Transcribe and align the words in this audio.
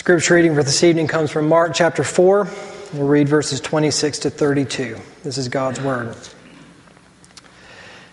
Scripture 0.00 0.32
reading 0.32 0.54
for 0.54 0.62
this 0.62 0.82
evening 0.82 1.06
comes 1.06 1.30
from 1.30 1.46
Mark 1.46 1.72
chapter 1.74 2.02
4. 2.02 2.48
We'll 2.94 3.06
read 3.06 3.28
verses 3.28 3.60
26 3.60 4.20
to 4.20 4.30
32. 4.30 4.96
This 5.22 5.36
is 5.36 5.50
God's 5.50 5.78
Word. 5.78 6.16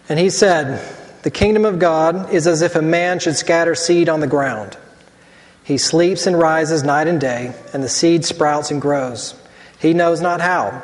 And 0.10 0.20
he 0.20 0.30
said, 0.30 0.86
The 1.24 1.32
kingdom 1.32 1.64
of 1.64 1.80
God 1.80 2.34
is 2.34 2.46
as 2.46 2.62
if 2.62 2.76
a 2.76 2.82
man 2.82 3.20
should 3.20 3.38
scatter 3.38 3.74
seed 3.74 4.10
on 4.10 4.20
the 4.20 4.28
ground. 4.28 4.78
He 5.64 5.78
sleeps 5.78 6.28
and 6.28 6.38
rises 6.38 6.84
night 6.84 7.08
and 7.08 7.22
day, 7.22 7.56
and 7.74 7.82
the 7.82 7.88
seed 7.88 8.26
sprouts 8.26 8.70
and 8.70 8.82
grows. 8.82 9.34
He 9.80 9.94
knows 9.94 10.20
not 10.20 10.42
how. 10.42 10.84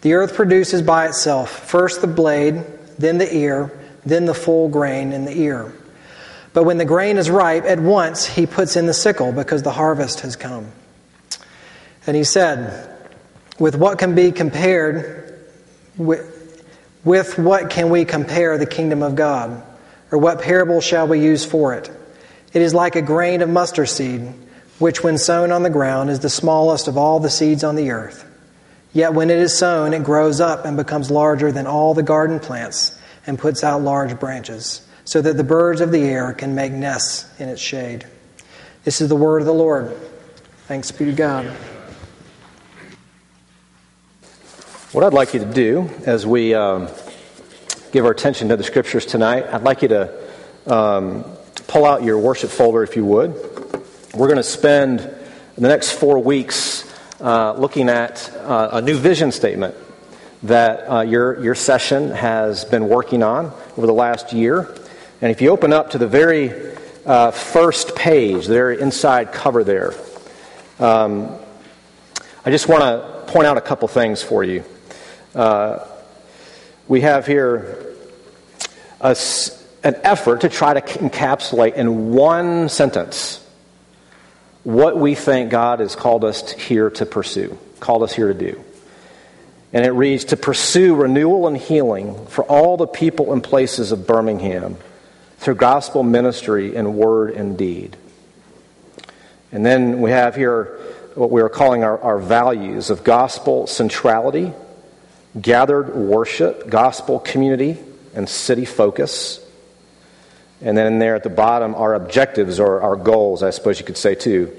The 0.00 0.14
earth 0.14 0.34
produces 0.34 0.82
by 0.82 1.06
itself 1.06 1.48
first 1.48 2.00
the 2.00 2.08
blade, 2.08 2.60
then 2.98 3.18
the 3.18 3.32
ear, 3.32 3.70
then 4.04 4.24
the 4.24 4.34
full 4.34 4.68
grain 4.68 5.12
in 5.12 5.26
the 5.26 5.38
ear. 5.38 5.72
But 6.54 6.62
when 6.62 6.78
the 6.78 6.84
grain 6.84 7.18
is 7.18 7.28
ripe, 7.28 7.64
at 7.64 7.80
once 7.80 8.24
he 8.24 8.46
puts 8.46 8.76
in 8.76 8.86
the 8.86 8.94
sickle 8.94 9.32
because 9.32 9.62
the 9.62 9.72
harvest 9.72 10.20
has 10.20 10.36
come. 10.36 10.68
And 12.06 12.16
he 12.16 12.22
said, 12.22 12.88
With 13.58 13.74
what 13.74 13.98
can 13.98 14.14
be 14.14 14.30
compared, 14.30 15.46
with, 15.98 16.64
with 17.04 17.38
what 17.38 17.70
can 17.70 17.90
we 17.90 18.04
compare 18.04 18.56
the 18.56 18.66
kingdom 18.66 19.02
of 19.02 19.16
God? 19.16 19.62
Or 20.12 20.18
what 20.18 20.42
parable 20.42 20.80
shall 20.80 21.08
we 21.08 21.20
use 21.20 21.44
for 21.44 21.74
it? 21.74 21.90
It 22.52 22.62
is 22.62 22.72
like 22.72 22.94
a 22.94 23.02
grain 23.02 23.42
of 23.42 23.48
mustard 23.48 23.88
seed, 23.88 24.32
which 24.78 25.02
when 25.02 25.18
sown 25.18 25.50
on 25.50 25.64
the 25.64 25.70
ground 25.70 26.08
is 26.08 26.20
the 26.20 26.30
smallest 26.30 26.86
of 26.86 26.96
all 26.96 27.18
the 27.18 27.30
seeds 27.30 27.64
on 27.64 27.74
the 27.74 27.90
earth. 27.90 28.30
Yet 28.92 29.12
when 29.12 29.28
it 29.28 29.38
is 29.38 29.58
sown, 29.58 29.92
it 29.92 30.04
grows 30.04 30.40
up 30.40 30.64
and 30.64 30.76
becomes 30.76 31.10
larger 31.10 31.50
than 31.50 31.66
all 31.66 31.94
the 31.94 32.04
garden 32.04 32.38
plants 32.38 32.96
and 33.26 33.40
puts 33.40 33.64
out 33.64 33.82
large 33.82 34.20
branches 34.20 34.86
so 35.04 35.20
that 35.20 35.36
the 35.36 35.44
birds 35.44 35.80
of 35.80 35.92
the 35.92 36.02
air 36.02 36.32
can 36.32 36.54
make 36.54 36.72
nests 36.72 37.28
in 37.38 37.48
its 37.48 37.60
shade. 37.60 38.06
This 38.84 39.00
is 39.00 39.08
the 39.08 39.16
word 39.16 39.40
of 39.40 39.46
the 39.46 39.54
Lord. 39.54 39.96
Thanks 40.66 40.90
be 40.90 41.04
to 41.06 41.12
God. 41.12 41.46
What 44.92 45.04
I'd 45.04 45.12
like 45.12 45.34
you 45.34 45.40
to 45.40 45.52
do 45.52 45.90
as 46.06 46.26
we 46.26 46.54
um, 46.54 46.88
give 47.92 48.04
our 48.04 48.12
attention 48.12 48.48
to 48.48 48.56
the 48.56 48.62
scriptures 48.62 49.04
tonight, 49.04 49.44
I'd 49.52 49.62
like 49.62 49.82
you 49.82 49.88
to 49.88 50.24
um, 50.66 51.24
pull 51.66 51.84
out 51.84 52.02
your 52.02 52.18
worship 52.18 52.50
folder 52.50 52.82
if 52.82 52.96
you 52.96 53.04
would. 53.04 53.34
We're 54.14 54.28
going 54.28 54.36
to 54.36 54.42
spend 54.42 55.00
the 55.56 55.68
next 55.68 55.92
four 55.92 56.18
weeks 56.18 56.90
uh, 57.20 57.54
looking 57.54 57.88
at 57.88 58.30
uh, 58.36 58.70
a 58.72 58.82
new 58.82 58.96
vision 58.96 59.32
statement 59.32 59.74
that 60.44 60.90
uh, 60.90 61.00
your, 61.00 61.42
your 61.42 61.54
session 61.54 62.10
has 62.10 62.64
been 62.64 62.88
working 62.88 63.22
on 63.22 63.46
over 63.76 63.86
the 63.86 63.92
last 63.92 64.32
year. 64.32 64.72
And 65.24 65.30
if 65.30 65.40
you 65.40 65.48
open 65.48 65.72
up 65.72 65.92
to 65.92 65.96
the 65.96 66.06
very 66.06 66.52
uh, 67.06 67.30
first 67.30 67.96
page, 67.96 68.44
the 68.44 68.52
very 68.52 68.78
inside 68.78 69.32
cover 69.32 69.64
there, 69.64 69.94
um, 70.78 71.38
I 72.44 72.50
just 72.50 72.68
want 72.68 72.82
to 72.82 73.32
point 73.32 73.46
out 73.46 73.56
a 73.56 73.62
couple 73.62 73.88
things 73.88 74.22
for 74.22 74.44
you. 74.44 74.66
Uh, 75.34 75.82
we 76.88 77.00
have 77.00 77.26
here 77.26 77.94
a, 79.00 79.16
an 79.82 79.94
effort 80.02 80.42
to 80.42 80.50
try 80.50 80.74
to 80.74 80.82
encapsulate 80.82 81.72
in 81.72 82.12
one 82.12 82.68
sentence 82.68 83.42
what 84.62 84.98
we 84.98 85.14
think 85.14 85.50
God 85.50 85.80
has 85.80 85.96
called 85.96 86.22
us 86.22 86.52
here 86.52 86.90
to 86.90 87.06
pursue, 87.06 87.58
called 87.80 88.02
us 88.02 88.12
here 88.12 88.28
to 88.30 88.38
do. 88.38 88.62
And 89.72 89.86
it 89.86 89.92
reads 89.92 90.26
to 90.26 90.36
pursue 90.36 90.94
renewal 90.94 91.48
and 91.48 91.56
healing 91.56 92.26
for 92.26 92.44
all 92.44 92.76
the 92.76 92.86
people 92.86 93.32
and 93.32 93.42
places 93.42 93.90
of 93.90 94.06
Birmingham 94.06 94.76
through 95.44 95.56
gospel 95.56 96.02
ministry 96.02 96.74
in 96.74 96.96
word 96.96 97.30
and 97.32 97.58
deed. 97.58 97.98
And 99.52 99.64
then 99.64 100.00
we 100.00 100.10
have 100.10 100.34
here 100.34 100.80
what 101.14 101.30
we 101.30 101.42
are 101.42 101.50
calling 101.50 101.84
our, 101.84 102.00
our 102.00 102.18
values 102.18 102.88
of 102.88 103.04
gospel 103.04 103.66
centrality, 103.66 104.54
gathered 105.38 105.94
worship, 105.94 106.70
gospel 106.70 107.20
community, 107.20 107.76
and 108.14 108.26
city 108.26 108.64
focus. 108.64 109.38
And 110.62 110.78
then 110.78 110.98
there 110.98 111.14
at 111.14 111.24
the 111.24 111.28
bottom, 111.28 111.74
our 111.74 111.92
objectives 111.92 112.58
or 112.58 112.80
our 112.80 112.96
goals, 112.96 113.42
I 113.42 113.50
suppose 113.50 113.78
you 113.78 113.84
could 113.84 113.98
say 113.98 114.14
too. 114.14 114.50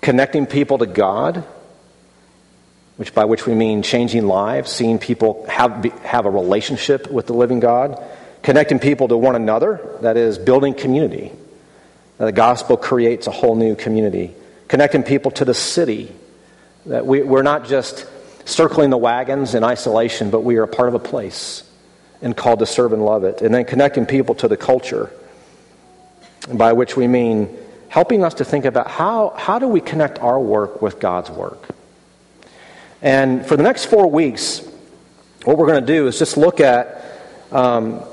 Connecting 0.00 0.46
people 0.46 0.78
to 0.78 0.86
God, 0.86 1.44
which 2.96 3.14
by 3.14 3.26
which 3.26 3.46
we 3.46 3.54
mean 3.54 3.84
changing 3.84 4.26
lives, 4.26 4.72
seeing 4.72 4.98
people 4.98 5.46
have, 5.48 5.84
have 6.02 6.26
a 6.26 6.30
relationship 6.30 7.08
with 7.08 7.28
the 7.28 7.32
living 7.32 7.60
God 7.60 8.02
connecting 8.42 8.78
people 8.78 9.08
to 9.08 9.16
one 9.16 9.36
another, 9.36 9.98
that 10.02 10.16
is, 10.16 10.38
building 10.38 10.74
community. 10.74 11.32
The 12.18 12.32
gospel 12.32 12.76
creates 12.76 13.26
a 13.26 13.30
whole 13.30 13.54
new 13.54 13.74
community. 13.74 14.34
Connecting 14.68 15.02
people 15.02 15.30
to 15.32 15.44
the 15.44 15.54
city, 15.54 16.14
that 16.86 17.06
we, 17.06 17.22
we're 17.22 17.42
not 17.42 17.66
just 17.66 18.06
circling 18.44 18.90
the 18.90 18.98
wagons 18.98 19.54
in 19.54 19.64
isolation, 19.64 20.30
but 20.30 20.40
we 20.40 20.56
are 20.56 20.64
a 20.64 20.68
part 20.68 20.88
of 20.88 20.94
a 20.94 20.98
place 20.98 21.62
and 22.22 22.36
called 22.36 22.58
to 22.58 22.66
serve 22.66 22.92
and 22.92 23.04
love 23.04 23.24
it. 23.24 23.40
And 23.42 23.54
then 23.54 23.64
connecting 23.64 24.06
people 24.06 24.34
to 24.36 24.48
the 24.48 24.56
culture, 24.56 25.10
by 26.52 26.72
which 26.72 26.96
we 26.96 27.06
mean 27.06 27.56
helping 27.88 28.24
us 28.24 28.34
to 28.34 28.44
think 28.44 28.64
about 28.64 28.86
how, 28.88 29.34
how 29.36 29.58
do 29.58 29.66
we 29.66 29.80
connect 29.80 30.18
our 30.20 30.38
work 30.38 30.80
with 30.80 31.00
God's 31.00 31.30
work. 31.30 31.68
And 33.02 33.44
for 33.46 33.56
the 33.56 33.62
next 33.62 33.86
four 33.86 34.10
weeks, 34.10 34.60
what 35.44 35.56
we're 35.56 35.66
going 35.66 35.84
to 35.84 35.92
do 35.92 36.06
is 36.06 36.18
just 36.18 36.36
look 36.36 36.60
at 36.60 37.02
um, 37.50 38.04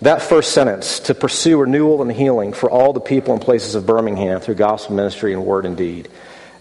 that 0.00 0.22
first 0.22 0.52
sentence 0.52 1.00
to 1.00 1.14
pursue 1.14 1.60
renewal 1.60 2.02
and 2.02 2.12
healing 2.12 2.52
for 2.52 2.70
all 2.70 2.92
the 2.92 3.00
people 3.00 3.32
and 3.32 3.42
places 3.42 3.74
of 3.74 3.86
Birmingham 3.86 4.40
through 4.40 4.56
gospel 4.56 4.96
ministry 4.96 5.32
and 5.32 5.44
word 5.44 5.66
and 5.66 5.76
deed. 5.76 6.08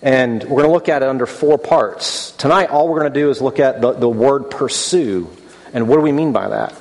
And 0.02 0.44
we're 0.44 0.62
going 0.62 0.66
to 0.66 0.72
look 0.72 0.90
at 0.90 1.02
it 1.02 1.08
under 1.08 1.26
four 1.26 1.58
parts. 1.58 2.32
Tonight, 2.32 2.70
all 2.70 2.90
we're 2.90 3.00
going 3.00 3.14
to 3.14 3.20
do 3.20 3.30
is 3.30 3.42
look 3.42 3.60
at 3.60 3.82
the, 3.82 3.94
the 3.94 4.10
word 4.10 4.50
pursue 4.50 5.30
and 5.74 5.88
what 5.88 5.96
do 5.96 6.02
we 6.02 6.12
mean 6.12 6.32
by 6.32 6.50
that. 6.50 6.80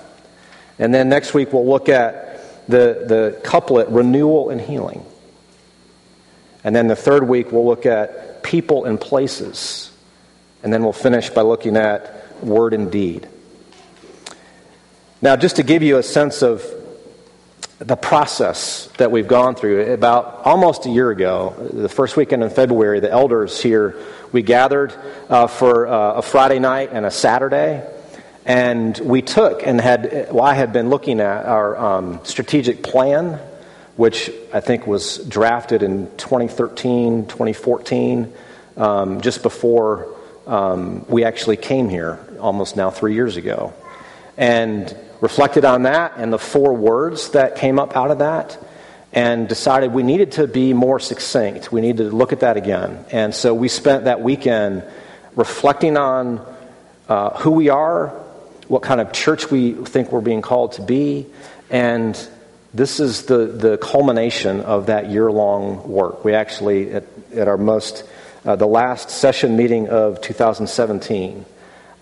And 0.79 0.93
then 0.93 1.09
next 1.09 1.35
week, 1.35 1.53
we'll 1.53 1.67
look 1.67 1.89
at 1.89 2.69
the, 2.69 3.05
the 3.07 3.41
couplet 3.43 3.89
renewal 3.89 4.51
and 4.51 4.61
healing. 4.61 5.05
And 6.62 6.77
then 6.77 6.87
the 6.87 6.97
third 6.97 7.27
week, 7.27 7.51
we'll 7.51 7.67
look 7.67 7.87
at 7.87 8.43
people 8.43 8.85
and 8.85 9.01
places. 9.01 9.91
And 10.62 10.73
then 10.73 10.83
we'll 10.83 10.93
finish 10.93 11.31
by 11.31 11.43
looking 11.43 11.77
at 11.77 12.43
word 12.43 12.75
and 12.75 12.91
deed. 12.93 13.29
Now, 15.22 15.37
just 15.37 15.55
to 15.56 15.62
give 15.62 15.84
you 15.84 15.99
a 15.99 16.03
sense 16.03 16.43
of 16.43 16.66
the 17.78 17.94
process 17.94 18.88
that 18.99 19.12
we've 19.12 19.28
gone 19.28 19.55
through, 19.55 19.93
about 19.93 20.43
almost 20.44 20.84
a 20.87 20.91
year 20.91 21.10
ago, 21.10 21.55
the 21.72 21.88
first 21.88 22.16
weekend 22.16 22.43
in 22.43 22.50
February, 22.50 22.99
the 22.99 23.10
elders 23.12 23.62
here, 23.62 23.94
we 24.32 24.43
gathered 24.43 24.93
uh, 25.28 25.47
for 25.47 25.87
uh, 25.87 26.15
a 26.15 26.22
Friday 26.22 26.59
night 26.59 26.88
and 26.91 27.06
a 27.06 27.11
Saturday. 27.12 27.88
And 28.44 28.99
we 28.99 29.22
took 29.22 29.65
and 29.65 29.81
had, 29.81 30.32
well, 30.32 30.43
I 30.43 30.55
had 30.55 30.72
been 30.72 30.91
looking 30.91 31.21
at 31.21 31.47
our 31.47 31.77
um, 31.77 32.19
strategic 32.25 32.82
plan, 32.82 33.38
which 33.94 34.28
I 34.53 34.59
think 34.59 34.88
was 34.88 35.19
drafted 35.19 35.84
in 35.84 36.09
2013, 36.16 37.27
2014, 37.27 38.32
um, 38.77 39.21
just 39.21 39.44
before 39.44 40.16
um, 40.49 41.06
we 41.06 41.22
actually 41.22 41.59
came 41.59 41.88
here, 41.88 42.19
almost 42.41 42.77
now 42.77 42.91
three 42.91 43.15
years 43.15 43.37
ago. 43.37 43.72
And 44.37 44.94
reflected 45.20 45.65
on 45.65 45.82
that 45.84 46.15
and 46.16 46.32
the 46.32 46.38
four 46.38 46.75
words 46.75 47.31
that 47.31 47.56
came 47.56 47.78
up 47.78 47.97
out 47.97 48.10
of 48.10 48.19
that 48.19 48.59
and 49.12 49.48
decided 49.48 49.93
we 49.93 50.03
needed 50.03 50.32
to 50.32 50.47
be 50.47 50.72
more 50.72 50.98
succinct. 50.98 51.70
We 51.70 51.81
needed 51.81 52.10
to 52.10 52.16
look 52.16 52.32
at 52.32 52.41
that 52.41 52.56
again. 52.56 53.04
And 53.12 53.34
so 53.34 53.54
we 53.54 53.69
spent 53.69 54.04
that 54.04 54.22
weekend 54.22 54.84
reflecting 55.37 55.97
on 55.97 56.44
uh, 57.09 57.31
who 57.38 57.50
we 57.53 57.69
are, 57.69 58.09
what 58.69 58.82
kind 58.82 59.00
of 59.00 59.12
church 59.12 59.50
we 59.50 59.72
think 59.72 60.10
we're 60.10 60.20
being 60.22 60.43
called 60.43 60.72
to 60.72 60.82
be, 60.82 61.26
and 61.70 62.16
this 62.75 63.00
is 63.00 63.26
the, 63.26 63.47
the 63.47 63.76
culmination 63.76 64.60
of 64.60 64.87
that 64.87 65.10
year 65.10 65.31
long 65.31 65.88
work. 65.88 66.25
We 66.25 66.34
actually, 66.34 66.93
at, 66.93 67.05
at 67.35 67.49
our 67.49 67.58
most, 67.58 68.05
uh, 68.46 68.56
the 68.56 68.67
last 68.67 69.11
session 69.11 69.56
meeting 69.56 69.88
of 69.88 70.23
2017, 70.23 71.44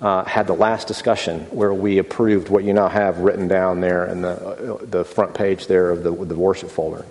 uh, 0.01 0.25
had 0.25 0.47
the 0.47 0.55
last 0.55 0.89
discussion 0.89 1.41
where 1.51 1.75
we 1.75 1.99
approved 1.99 2.49
what 2.49 2.65
you 2.65 2.73
now 2.73 2.89
have 2.89 3.19
written 3.19 3.49
down 3.49 3.81
there 3.81 4.07
in 4.07 4.23
the, 4.23 4.31
uh, 4.31 4.79
the 4.83 5.05
front 5.05 5.35
page 5.35 5.67
there 5.67 5.91
of 5.91 6.03
the, 6.03 6.11
the 6.11 6.35
worship 6.35 6.71
folder. 6.71 7.05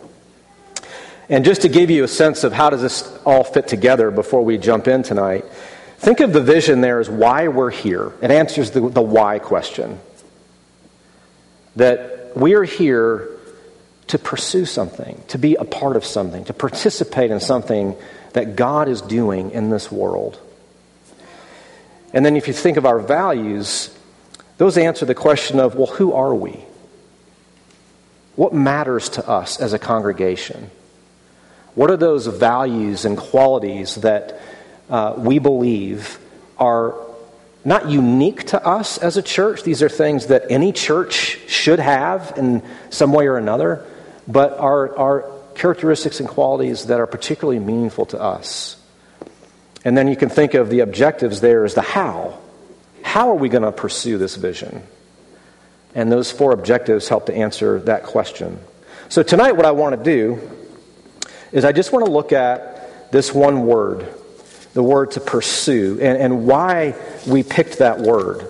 And 1.30 1.45
just 1.45 1.62
to 1.62 1.69
give 1.69 1.91
you 1.91 2.03
a 2.03 2.07
sense 2.07 2.44
of 2.44 2.51
how 2.51 2.71
does 2.71 2.81
this 2.81 3.18
all 3.24 3.44
fit 3.44 3.68
together 3.68 4.09
before 4.09 4.44
we 4.44 4.57
jump 4.57 4.88
in 4.88 5.03
tonight, 5.03 5.45
think 6.00 6.19
of 6.19 6.33
the 6.33 6.41
vision 6.41 6.81
there 6.81 7.00
as 7.00 7.09
why 7.09 7.47
we're 7.47 7.69
here. 7.69 8.12
It 8.21 8.31
answers 8.31 8.71
the, 8.71 8.89
the 8.89 9.01
why 9.01 9.38
question. 9.38 10.00
That 11.75 12.36
we 12.36 12.56
are 12.56 12.63
here 12.63 13.30
to 14.07 14.18
pursue 14.18 14.65
something, 14.65 15.21
to 15.27 15.38
be 15.38 15.53
a 15.53 15.63
part 15.63 15.95
of 15.95 16.03
something, 16.03 16.45
to 16.45 16.53
participate 16.53 17.30
in 17.30 17.39
something 17.39 17.95
that 18.33 18.56
God 18.56 18.89
is 18.89 19.01
doing 19.01 19.51
in 19.51 19.69
this 19.69 19.91
world. 19.91 20.39
And 22.14 22.26
then 22.26 22.36
if 22.36 22.48
you 22.48 22.54
think 22.54 22.78
of 22.78 22.86
our 22.86 23.00
values, 23.00 23.96
those 24.58 24.78
answer 24.78 25.06
the 25.06 25.16
question 25.16 25.60
of, 25.60 25.76
well, 25.76 25.88
who 25.88 26.14
are 26.14 26.34
we? 26.34 26.60
What 28.36 28.54
matters 28.54 29.10
to 29.10 29.28
us 29.28 29.60
as 29.60 29.74
a 29.74 29.80
congregation? 29.80 30.72
What 31.76 31.92
are 31.92 31.98
those 31.98 32.26
values 32.26 33.06
and 33.06 33.18
qualities 33.18 33.96
that 33.96 34.40
uh, 34.90 35.14
we 35.18 35.40
believe 35.40 36.18
are 36.58 36.96
not 37.64 37.90
unique 37.90 38.46
to 38.48 38.66
us 38.66 38.98
as 38.98 39.18
a 39.18 39.22
church? 39.22 39.64
These 39.64 39.84
are 39.84 39.90
things 39.90 40.28
that 40.28 40.46
any 40.50 40.72
church 40.72 41.38
should 41.48 41.80
have 41.80 42.34
in 42.38 42.64
some 42.90 43.14
way 43.14 43.28
or 43.28 43.38
another, 43.38 43.86
but 44.28 44.58
are, 44.58 44.98
are 44.98 45.32
characteristics 45.56 46.20
and 46.20 46.30
qualities 46.30 46.86
that 46.86 47.00
are 47.00 47.08
particularly 47.08 47.60
meaningful 47.60 48.06
to 48.08 48.20
us. 48.20 48.79
And 49.86 49.98
then 49.98 50.08
you 50.08 50.16
can 50.16 50.30
think 50.30 50.54
of 50.54 50.70
the 50.70 50.81
objectives 50.81 51.42
there 51.42 51.64
as 51.64 51.74
the 51.74 51.81
how. 51.81 52.40
How 53.02 53.30
are 53.30 53.36
we 53.36 53.50
going 53.50 53.64
to 53.64 53.72
pursue 53.72 54.18
this 54.18 54.36
vision? 54.36 54.84
And 55.96 56.12
those 56.12 56.31
four 56.31 56.52
objectives 56.52 57.08
help 57.08 57.26
to 57.28 57.34
answer 57.34 57.80
that 57.81 58.04
question. 58.04 58.60
So 59.08 59.24
tonight, 59.24 59.54
what 59.54 59.66
I 59.66 59.72
want 59.72 59.98
to 59.98 60.04
do 60.04 60.40
is 61.52 61.66
I 61.66 61.72
just 61.72 61.92
want 61.92 62.06
to 62.06 62.12
look 62.12 62.31
at 62.31 63.12
this 63.12 63.34
one 63.34 63.66
word, 63.66 64.08
the 64.74 64.84
word 64.84 65.12
to 65.12 65.20
pursue, 65.20 65.98
and, 66.02 66.18
and 66.18 66.46
why 66.46 66.96
we 67.25 67.42
picked 67.42 67.80
that 67.80 68.00
word. 68.00 68.48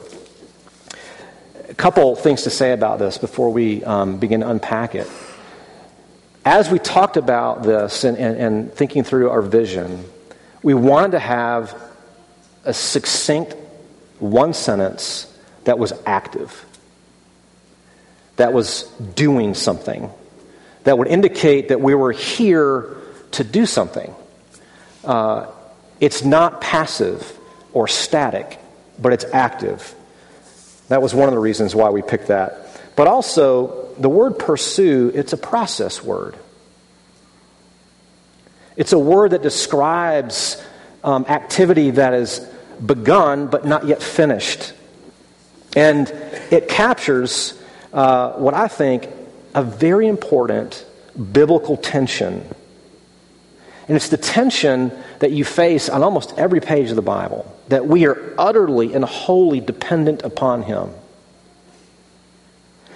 A 1.70 1.74
couple 1.76 2.16
things 2.16 2.42
to 2.44 2.50
say 2.50 2.74
about 2.74 3.00
this 3.00 3.18
before 3.18 3.54
we 3.54 3.84
um, 3.86 4.18
begin 4.18 4.42
to 4.42 4.50
unpack 4.50 4.96
it. 4.96 5.08
As 6.44 6.70
we 6.70 6.80
talked 6.80 7.16
about 7.16 7.64
this 7.64 8.04
and, 8.04 8.18
and, 8.18 8.38
and 8.38 8.74
thinking 8.74 9.04
through 9.04 9.30
our 9.30 9.42
vision, 9.42 10.04
we 10.62 10.74
wanted 10.74 11.12
to 11.12 11.20
have 11.20 11.76
a 12.66 12.74
succinct 12.74 13.56
one 14.20 14.54
sentence 14.54 15.26
that 15.64 15.80
was 15.80 15.94
active, 16.06 16.66
that 18.36 18.54
was 18.54 18.84
doing 19.16 19.54
something, 19.54 20.10
that 20.84 20.98
would 20.98 21.08
indicate 21.08 21.70
that 21.70 21.80
we 21.82 21.96
were 21.96 22.12
here 22.12 22.98
to 23.32 23.44
do 23.44 23.66
something. 23.66 24.14
Uh, 25.04 25.48
it's 26.00 26.24
not 26.24 26.62
passive 26.62 27.38
or 27.74 27.88
static, 27.88 28.60
but 28.98 29.14
it's 29.14 29.26
active. 29.26 29.96
That 30.88 31.02
was 31.02 31.14
one 31.14 31.28
of 31.28 31.34
the 31.34 31.40
reasons 31.40 31.76
why 31.76 31.90
we 31.90 32.02
picked 32.02 32.28
that. 32.28 32.66
But 32.96 33.08
also, 33.08 33.94
the 33.98 34.10
word 34.10 34.40
pursue, 34.40 35.12
it's 35.14 35.34
a 35.34 35.38
process 35.38 36.04
word. 36.04 36.36
It's 38.80 38.94
a 38.94 38.98
word 38.98 39.32
that 39.32 39.42
describes 39.42 40.64
um, 41.04 41.26
activity 41.28 41.92
that 41.92 42.14
is 42.14 42.40
begun 42.84 43.48
but 43.48 43.66
not 43.66 43.86
yet 43.86 44.02
finished. 44.02 44.72
And 45.76 46.08
it 46.50 46.70
captures 46.70 47.62
uh, 47.92 48.32
what 48.36 48.54
I 48.54 48.70
think 48.70 49.10
a 49.54 49.64
very 49.64 50.08
important 50.08 50.86
biblical 51.34 51.76
tension. 51.76 52.36
And 53.90 53.98
it's 53.98 54.08
the 54.08 54.18
tension 54.18 54.94
that 55.20 55.34
you 55.34 55.44
face 55.44 55.90
on 55.90 56.02
almost 56.02 56.36
every 56.38 56.62
page 56.62 56.90
of 56.90 56.96
the 56.96 57.02
Bible 57.02 57.54
that 57.68 57.86
we 57.86 58.08
are 58.08 58.34
utterly 58.38 58.94
and 58.94 59.04
wholly 59.04 59.60
dependent 59.60 60.24
upon 60.24 60.64
Him. 60.64 60.92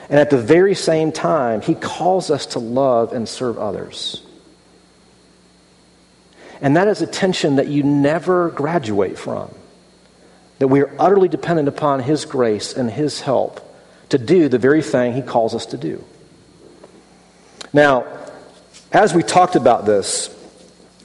And 0.10 0.18
at 0.18 0.30
the 0.30 0.42
very 0.42 0.76
same 0.76 1.12
time, 1.12 1.60
He 1.60 1.76
calls 1.76 2.32
us 2.32 2.46
to 2.48 2.60
love 2.60 3.12
and 3.12 3.28
serve 3.28 3.58
others. 3.58 4.22
And 6.64 6.78
that 6.78 6.88
is 6.88 7.02
a 7.02 7.08
tension 7.08 7.58
that 7.58 7.68
you 7.68 7.84
never 7.84 8.50
graduate 8.50 9.20
from. 9.20 9.54
That 10.60 10.70
we 10.70 10.80
are 10.80 10.96
utterly 10.98 11.28
dependent 11.28 11.68
upon 11.68 12.00
His 12.00 12.24
grace 12.24 12.74
and 12.74 12.90
His 12.90 13.20
help 13.20 13.60
to 14.10 14.18
do 14.18 14.48
the 14.48 14.58
very 14.58 14.82
thing 14.82 15.14
He 15.14 15.22
calls 15.22 15.54
us 15.54 15.68
to 15.68 15.78
do. 15.78 16.04
Now, 17.74 18.08
as 18.94 19.14
we 19.14 19.24
talked 19.24 19.56
about 19.56 19.86
this, 19.86 20.34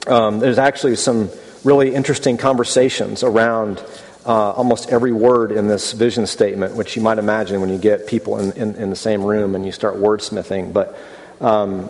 um, 0.07 0.39
there's 0.39 0.59
actually 0.59 0.95
some 0.95 1.29
really 1.65 1.93
interesting 1.93 2.37
conversations 2.37 3.21
around 3.21 3.83
uh, 4.25 4.51
almost 4.51 4.89
every 4.89 5.11
word 5.11 5.51
in 5.51 5.67
this 5.67 5.91
vision 5.91 6.25
statement, 6.25 6.75
which 6.75 6.95
you 6.95 7.01
might 7.01 7.17
imagine 7.17 7.59
when 7.59 7.69
you 7.69 7.77
get 7.77 8.07
people 8.07 8.39
in, 8.39 8.53
in, 8.53 8.75
in 8.75 8.89
the 8.89 8.95
same 8.95 9.23
room 9.23 9.55
and 9.55 9.65
you 9.65 9.73
start 9.73 9.95
wordsmithing. 9.95 10.71
But 10.71 10.97
um, 11.41 11.89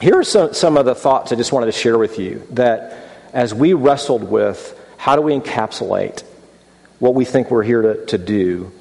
here 0.00 0.18
are 0.18 0.24
some, 0.24 0.54
some 0.54 0.76
of 0.76 0.84
the 0.86 0.94
thoughts 0.94 1.32
I 1.32 1.36
just 1.36 1.52
wanted 1.52 1.66
to 1.66 1.72
share 1.72 1.98
with 1.98 2.18
you 2.18 2.46
that 2.50 2.96
as 3.32 3.54
we 3.54 3.74
wrestled 3.74 4.24
with 4.24 4.80
how 4.96 5.16
do 5.16 5.22
we 5.22 5.38
encapsulate 5.38 6.22
what 6.98 7.14
we 7.14 7.24
think 7.24 7.50
we're 7.50 7.62
here 7.62 7.82
to, 7.82 8.06
to 8.06 8.18
do, 8.18 8.72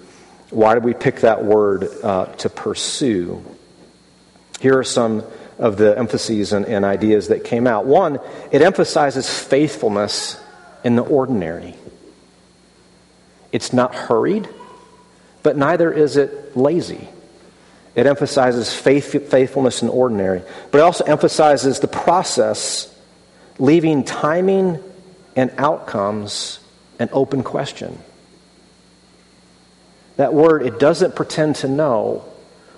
why 0.50 0.74
did 0.76 0.84
we 0.84 0.94
pick 0.94 1.22
that 1.22 1.44
word 1.44 1.88
uh, 2.04 2.26
to 2.26 2.50
pursue? 2.50 3.44
Here 4.60 4.78
are 4.78 4.84
some 4.84 5.24
of 5.60 5.78
the 5.78 5.98
emphases 5.98 6.54
and, 6.54 6.66
and 6.66 6.86
ideas 6.86 7.28
that 7.28 7.44
came 7.44 7.68
out. 7.68 7.86
One, 7.86 8.20
it 8.52 8.62
emphasizes 8.62 9.30
faithfulness 9.30 10.42
in 10.84 10.96
the 10.96 11.04
ordinary. 11.04 11.76
It's 13.52 13.74
not 13.74 13.94
hurried, 13.94 14.48
but 15.44 15.58
neither 15.58 15.92
is 15.92 16.18
it 16.18 16.58
lazy. 16.58 17.08
It 17.96 18.08
emphasizes 18.08 18.74
faith, 18.74 19.30
faithfulness 19.30 19.82
in 19.84 19.90
ordinary, 19.90 20.42
but 20.72 20.80
it 20.80 20.82
also 20.82 21.04
emphasizes 21.04 21.80
the 21.80 21.88
process, 21.88 22.94
leaving 23.60 24.04
timing 24.04 24.80
and 25.36 25.52
outcomes 25.58 26.60
an 27.00 27.10
open 27.12 27.44
question. 27.44 28.00
That 30.18 30.34
word, 30.34 30.64
it 30.64 30.80
doesn't 30.80 31.16
pretend 31.16 31.58
to 31.58 31.68
know 31.68 32.26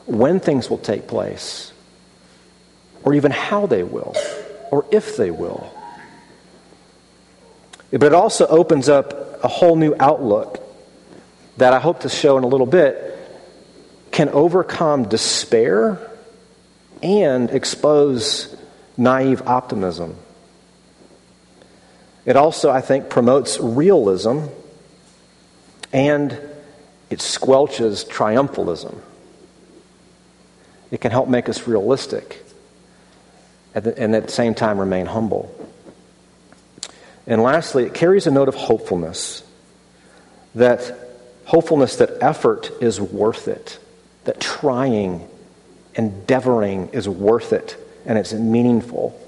when 0.06 0.40
things 0.40 0.70
will 0.70 0.78
take 0.78 1.08
place, 1.08 1.72
or 3.04 3.14
even 3.14 3.32
how 3.32 3.68
they 3.68 3.84
will, 3.84 4.16
or 4.72 4.86
if 4.92 5.16
they 5.16 5.32
will. 5.32 5.72
But 7.92 8.04
it 8.04 8.14
also 8.14 8.48
opens 8.48 8.90
up 8.90 9.44
a 9.44 9.48
whole 9.48 9.78
new 9.78 9.96
outlook 10.00 10.62
that 11.58 11.72
I 11.72 11.80
hope 11.80 12.02
to 12.02 12.10
show 12.10 12.38
in 12.38 12.44
a 12.44 12.48
little 12.48 12.66
bit 12.66 13.15
can 14.16 14.30
overcome 14.30 15.10
despair 15.10 16.00
and 17.04 17.52
expose 17.52 18.56
naive 18.96 19.42
optimism. 19.46 20.16
It 22.24 22.38
also, 22.38 22.72
I 22.72 22.80
think, 22.80 23.10
promotes 23.10 23.60
realism 23.60 24.46
and 25.92 26.32
it 27.10 27.20
squelches 27.20 28.08
triumphalism. 28.08 28.98
It 30.92 31.02
can 31.02 31.12
help 31.12 31.28
make 31.28 31.50
us 31.50 31.68
realistic 31.68 32.42
and 33.74 34.16
at 34.16 34.28
the 34.28 34.32
same 34.32 34.56
time 34.56 34.80
remain 34.80 35.08
humble. 35.08 35.54
And 37.28 37.44
lastly, 37.44 37.84
it 37.84 37.94
carries 37.94 38.28
a 38.28 38.32
note 38.32 38.48
of 38.48 38.56
hopefulness 38.56 39.44
that 40.56 40.98
hopefulness 41.44 41.98
that 41.98 42.12
effort 42.24 42.72
is 42.80 43.02
worth 43.02 43.50
it 43.50 43.78
that 44.26 44.40
trying, 44.40 45.28
endeavoring 45.96 46.90
is 46.90 47.08
worth 47.08 47.54
it 47.54 47.78
and 48.06 48.18
it's 48.18 48.34
meaningful, 48.34 49.20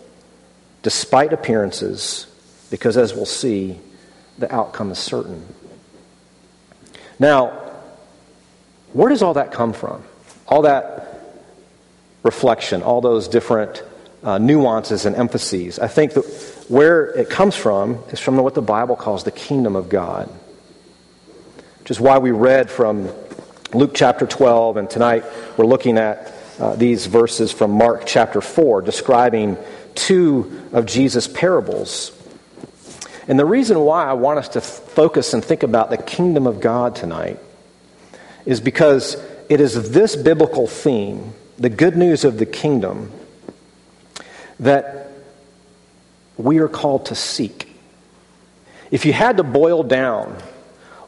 despite 0.83 1.33
appearances, 1.33 2.27
because 2.69 2.97
as 2.97 3.13
we'll 3.13 3.25
see, 3.25 3.79
the 4.37 4.53
outcome 4.53 4.91
is 4.91 4.99
certain. 4.99 5.45
Now, 7.19 7.47
where 8.93 9.09
does 9.09 9.23
all 9.23 9.33
that 9.35 9.51
come 9.51 9.73
from? 9.73 10.03
All 10.47 10.61
that 10.63 11.19
reflection, 12.23 12.83
all 12.83 13.01
those 13.01 13.27
different 13.27 13.83
uh, 14.23 14.37
nuances 14.37 15.05
and 15.05 15.15
emphases. 15.15 15.79
I 15.79 15.87
think 15.87 16.13
that 16.13 16.23
where 16.67 17.05
it 17.05 17.29
comes 17.29 17.55
from 17.55 18.03
is 18.09 18.19
from 18.19 18.37
what 18.37 18.53
the 18.53 18.61
Bible 18.61 18.95
calls 18.95 19.23
the 19.23 19.31
kingdom 19.31 19.75
of 19.75 19.89
God, 19.89 20.29
which 21.79 21.91
is 21.91 21.99
why 21.99 22.17
we 22.17 22.31
read 22.31 22.69
from 22.69 23.09
Luke 23.73 23.91
chapter 23.93 24.25
12, 24.25 24.77
and 24.77 24.89
tonight 24.89 25.25
we're 25.57 25.65
looking 25.65 25.97
at 25.97 26.33
uh, 26.57 26.77
these 26.77 27.05
verses 27.05 27.51
from 27.51 27.71
Mark 27.71 28.03
chapter 28.05 28.39
4, 28.39 28.81
describing 28.81 29.57
two 29.93 30.63
of 30.71 30.85
Jesus' 30.85 31.27
parables. 31.27 32.13
And 33.27 33.37
the 33.37 33.45
reason 33.45 33.81
why 33.81 34.05
I 34.05 34.13
want 34.13 34.39
us 34.39 34.47
to 34.49 34.61
focus 34.61 35.33
and 35.33 35.43
think 35.43 35.63
about 35.63 35.89
the 35.89 35.97
kingdom 35.97 36.47
of 36.47 36.61
God 36.61 36.95
tonight 36.95 37.39
is 38.45 38.61
because 38.61 39.21
it 39.49 39.59
is 39.59 39.91
this 39.91 40.15
biblical 40.15 40.67
theme, 40.67 41.33
the 41.57 41.69
good 41.69 41.97
news 41.97 42.23
of 42.23 42.37
the 42.37 42.45
kingdom, 42.45 43.11
that 44.61 45.11
we 46.37 46.59
are 46.59 46.69
called 46.69 47.07
to 47.07 47.15
seek. 47.15 47.69
If 48.91 49.05
you 49.05 49.11
had 49.11 49.35
to 49.37 49.43
boil 49.43 49.83
down 49.83 50.41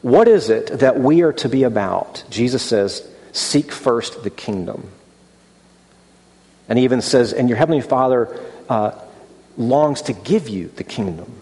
what 0.02 0.28
is 0.28 0.48
it 0.50 0.78
that 0.80 0.98
we 0.98 1.22
are 1.22 1.32
to 1.34 1.48
be 1.48 1.62
about? 1.64 2.24
Jesus 2.30 2.62
says, 2.62 3.06
Seek 3.32 3.70
first 3.70 4.22
the 4.22 4.30
kingdom. 4.30 4.90
And 6.68 6.78
he 6.78 6.84
even 6.84 7.00
says, 7.00 7.32
And 7.32 7.48
your 7.48 7.58
heavenly 7.58 7.82
Father 7.82 8.40
uh, 8.68 8.92
longs 9.56 10.02
to 10.02 10.12
give 10.12 10.48
you 10.48 10.68
the 10.76 10.84
kingdom. 10.84 11.40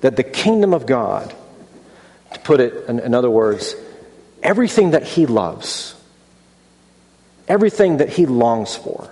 That 0.00 0.16
the 0.16 0.24
kingdom 0.24 0.74
of 0.74 0.86
God, 0.86 1.34
to 2.32 2.40
put 2.40 2.60
it 2.60 2.88
in, 2.88 2.98
in 3.00 3.14
other 3.14 3.30
words, 3.30 3.74
everything 4.42 4.92
that 4.92 5.04
he 5.04 5.26
loves, 5.26 5.94
everything 7.48 7.98
that 7.98 8.08
he 8.08 8.26
longs 8.26 8.74
for, 8.74 9.10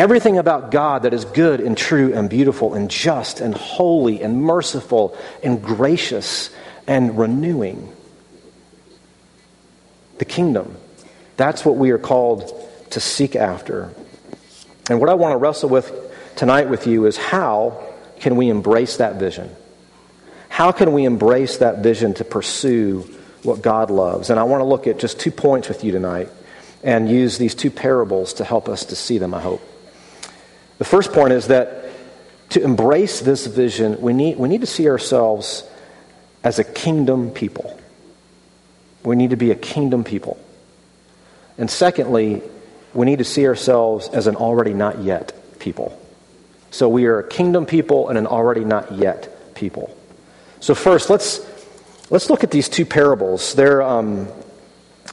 Everything 0.00 0.38
about 0.38 0.70
God 0.70 1.02
that 1.02 1.12
is 1.12 1.26
good 1.26 1.60
and 1.60 1.76
true 1.76 2.14
and 2.14 2.30
beautiful 2.30 2.72
and 2.72 2.90
just 2.90 3.40
and 3.40 3.54
holy 3.54 4.22
and 4.22 4.42
merciful 4.42 5.14
and 5.42 5.62
gracious 5.62 6.48
and 6.90 7.16
renewing. 7.16 7.90
The 10.18 10.24
kingdom. 10.24 10.76
That's 11.36 11.64
what 11.64 11.76
we 11.76 11.92
are 11.92 11.98
called 11.98 12.52
to 12.90 13.00
seek 13.00 13.36
after. 13.36 13.94
And 14.90 14.98
what 14.98 15.08
I 15.08 15.14
want 15.14 15.32
to 15.32 15.36
wrestle 15.36 15.68
with 15.68 15.92
tonight 16.34 16.68
with 16.68 16.88
you 16.88 17.06
is 17.06 17.16
how 17.16 17.94
can 18.18 18.34
we 18.34 18.48
embrace 18.48 18.96
that 18.96 19.20
vision? 19.20 19.54
How 20.48 20.72
can 20.72 20.92
we 20.92 21.04
embrace 21.04 21.58
that 21.58 21.78
vision 21.78 22.12
to 22.14 22.24
pursue 22.24 23.02
what 23.44 23.62
God 23.62 23.90
loves? 23.90 24.28
And 24.28 24.40
I 24.40 24.42
want 24.42 24.60
to 24.60 24.64
look 24.64 24.88
at 24.88 24.98
just 24.98 25.20
two 25.20 25.30
points 25.30 25.68
with 25.68 25.84
you 25.84 25.92
tonight 25.92 26.28
and 26.82 27.08
use 27.08 27.38
these 27.38 27.54
two 27.54 27.70
parables 27.70 28.34
to 28.34 28.44
help 28.44 28.68
us 28.68 28.86
to 28.86 28.96
see 28.96 29.18
them, 29.18 29.32
I 29.32 29.40
hope. 29.40 29.62
The 30.78 30.84
first 30.84 31.12
point 31.12 31.34
is 31.34 31.46
that 31.46 31.88
to 32.50 32.62
embrace 32.64 33.20
this 33.20 33.46
vision, 33.46 34.00
we 34.00 34.12
need, 34.12 34.38
we 34.38 34.48
need 34.48 34.62
to 34.62 34.66
see 34.66 34.88
ourselves 34.88 35.62
as 36.42 36.58
a 36.58 36.64
kingdom 36.64 37.30
people. 37.30 37.78
We 39.02 39.16
need 39.16 39.30
to 39.30 39.36
be 39.36 39.50
a 39.50 39.54
kingdom 39.54 40.04
people. 40.04 40.38
And 41.58 41.70
secondly, 41.70 42.42
we 42.94 43.06
need 43.06 43.18
to 43.18 43.24
see 43.24 43.46
ourselves 43.46 44.08
as 44.08 44.26
an 44.26 44.36
already 44.36 44.74
not 44.74 45.00
yet 45.00 45.32
people. 45.58 45.96
So 46.70 46.88
we 46.88 47.06
are 47.06 47.18
a 47.18 47.28
kingdom 47.28 47.66
people 47.66 48.08
and 48.08 48.18
an 48.18 48.26
already 48.26 48.64
not 48.64 48.92
yet 48.92 49.54
people. 49.54 49.96
So 50.60 50.74
first, 50.74 51.10
let's 51.10 51.40
let's 52.10 52.30
look 52.30 52.44
at 52.44 52.50
these 52.50 52.68
two 52.68 52.84
parables. 52.84 53.54
They're 53.54 53.82
um, 53.82 54.28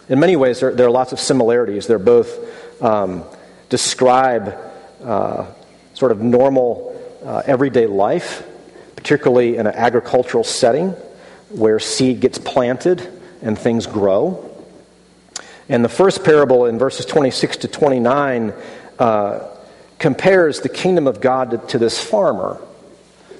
in 0.09 0.19
many 0.19 0.35
ways 0.35 0.59
there, 0.59 0.73
there, 0.73 0.87
are 0.87 0.91
lots 0.91 1.11
of 1.11 1.19
similarities. 1.19 1.87
They're 1.87 1.99
both 1.99 2.81
um, 2.81 3.23
describe 3.69 4.57
uh, 5.03 5.45
sort 5.93 6.11
of 6.11 6.21
normal 6.21 6.93
uh, 7.25 7.43
everyday 7.45 7.87
life, 7.87 8.47
particularly 8.95 9.57
in 9.57 9.67
an 9.67 9.73
agricultural 9.73 10.43
setting 10.43 10.95
where 11.49 11.79
seed 11.79 12.19
gets 12.19 12.37
planted 12.37 13.07
and 13.41 13.57
things 13.57 13.85
grow. 13.85 14.43
And 15.69 15.83
the 15.83 15.89
first 15.89 16.23
parable 16.23 16.65
in 16.65 16.79
verses 16.79 17.05
26 17.05 17.57
to 17.57 17.67
29 17.67 18.53
uh, 18.99 19.47
compares 19.99 20.61
the 20.61 20.69
kingdom 20.69 21.07
of 21.07 21.21
God 21.21 21.51
to, 21.51 21.57
to, 21.57 21.77
this 21.77 22.01
farmer 22.01 22.59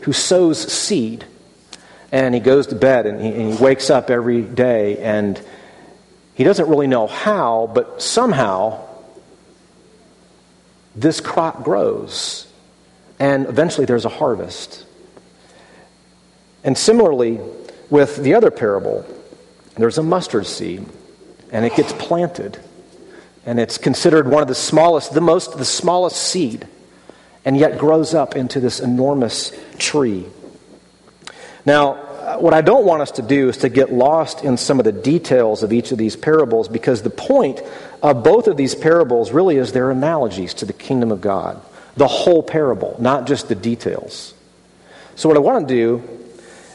who 0.02 0.14
sows 0.14 0.60
seed. 0.72 1.26
And 2.12 2.34
he 2.34 2.42
goes 2.42 2.68
to 2.68 2.76
bed 2.76 3.06
and 3.06 3.22
he, 3.22 3.30
and 3.30 3.54
he 3.54 3.64
wakes 3.64 3.90
up 3.90 4.10
every 4.10 4.42
day 4.42 4.98
and 5.00 5.42
he 6.36 6.44
doesn't 6.44 6.68
really 6.70 6.88
know 6.88 7.08
how, 7.08 7.70
but 7.74 8.02
somehow 8.02 8.86
this 10.96 11.20
crop 11.20 11.64
grows. 11.64 12.48
And 13.20 13.48
eventually 13.48 13.86
there's 13.86 14.06
a 14.06 14.10
harvest. 14.10 14.86
And 16.64 16.78
similarly, 16.78 17.40
with 17.90 18.18
the 18.18 18.36
other 18.36 18.52
parable, 18.52 19.06
there's 19.76 19.98
a 19.98 20.04
mustard 20.04 20.46
seed 20.46 20.86
and 21.52 21.66
it 21.66 21.76
gets 21.76 21.94
planted. 21.94 22.60
And 23.46 23.60
it's 23.60 23.78
considered 23.78 24.28
one 24.28 24.42
of 24.42 24.48
the 24.48 24.56
smallest, 24.56 25.14
the 25.14 25.22
most, 25.22 25.58
the 25.58 25.66
smallest 25.66 26.18
seed, 26.18 26.68
and 27.46 27.56
yet 27.56 27.78
grows 27.78 28.14
up 28.14 28.36
into 28.36 28.60
this 28.60 28.80
enormous 28.82 29.58
tree. 29.78 30.26
Now, 31.66 32.40
what 32.40 32.54
I 32.54 32.60
don't 32.60 32.86
want 32.86 33.02
us 33.02 33.12
to 33.12 33.22
do 33.22 33.48
is 33.50 33.58
to 33.58 33.70
get 33.70 33.92
lost 33.92 34.44
in 34.44 34.58
some 34.58 34.80
of 34.80 34.86
the 34.86 34.92
details 34.92 35.64
of 35.64 35.72
each 35.72 35.94
of 35.94 35.98
these 35.98 36.18
parables 36.18 36.68
because 36.68 37.02
the 37.02 37.10
point 37.10 37.62
of 38.04 38.24
both 38.24 38.48
of 38.48 38.58
these 38.58 38.76
parables 38.76 39.32
really 39.32 39.56
is 39.56 39.72
their 39.72 39.92
analogies 39.92 40.54
to 40.56 40.66
the 40.66 40.74
kingdom 40.74 41.12
of 41.12 41.22
God. 41.22 41.62
The 41.96 42.08
whole 42.08 42.44
parable, 42.44 42.98
not 43.00 43.28
just 43.28 43.48
the 43.48 43.56
details. 43.56 44.34
So, 45.16 45.30
what 45.30 45.38
I 45.38 45.42
want 45.42 45.68
to 45.68 45.74
do 45.74 46.27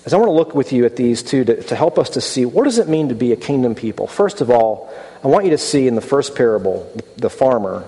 is 0.04 0.12
I 0.12 0.16
want 0.16 0.28
to 0.28 0.32
look 0.32 0.54
with 0.54 0.72
you 0.72 0.84
at 0.84 0.96
these 0.96 1.22
two 1.22 1.44
to, 1.44 1.62
to 1.64 1.76
help 1.76 1.98
us 1.98 2.10
to 2.10 2.20
see 2.20 2.44
what 2.44 2.64
does 2.64 2.78
it 2.78 2.88
mean 2.88 3.08
to 3.10 3.14
be 3.14 3.32
a 3.32 3.36
kingdom 3.36 3.74
people. 3.74 4.06
First 4.06 4.40
of 4.40 4.50
all, 4.50 4.92
I 5.22 5.28
want 5.28 5.44
you 5.44 5.50
to 5.52 5.58
see 5.58 5.86
in 5.86 5.94
the 5.94 6.00
first 6.00 6.34
parable, 6.34 6.90
the 7.16 7.30
farmer, 7.30 7.86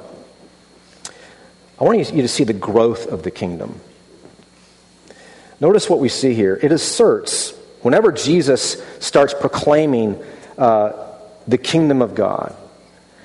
I 1.80 1.84
want 1.84 2.12
you 2.12 2.22
to 2.22 2.28
see 2.28 2.44
the 2.44 2.52
growth 2.52 3.06
of 3.08 3.24
the 3.24 3.30
kingdom. 3.32 3.80
Notice 5.60 5.90
what 5.90 5.98
we 5.98 6.08
see 6.08 6.34
here. 6.34 6.58
It 6.62 6.70
asserts, 6.70 7.52
whenever 7.82 8.12
Jesus 8.12 8.82
starts 9.00 9.34
proclaiming 9.34 10.22
uh, 10.56 10.92
the 11.48 11.58
kingdom 11.58 12.00
of 12.00 12.14
God 12.14 12.54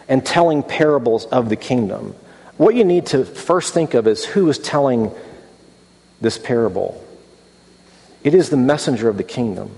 and 0.08 0.26
telling 0.26 0.64
parables 0.64 1.26
of 1.26 1.50
the 1.50 1.56
kingdom, 1.56 2.16
what 2.58 2.74
you 2.76 2.84
need 2.84 3.08
to 3.08 3.24
first 3.24 3.74
think 3.74 3.94
of 3.94 4.08
is 4.08 4.26
who 4.26 4.50
is 4.50 4.58
telling 4.58 5.12
this 6.22 6.38
parable. 6.38 7.06
It 8.24 8.34
is 8.34 8.50
the 8.50 8.58
messenger 8.58 9.10
of 9.10 9.18
the 9.18 9.24
kingdom. 9.24 9.72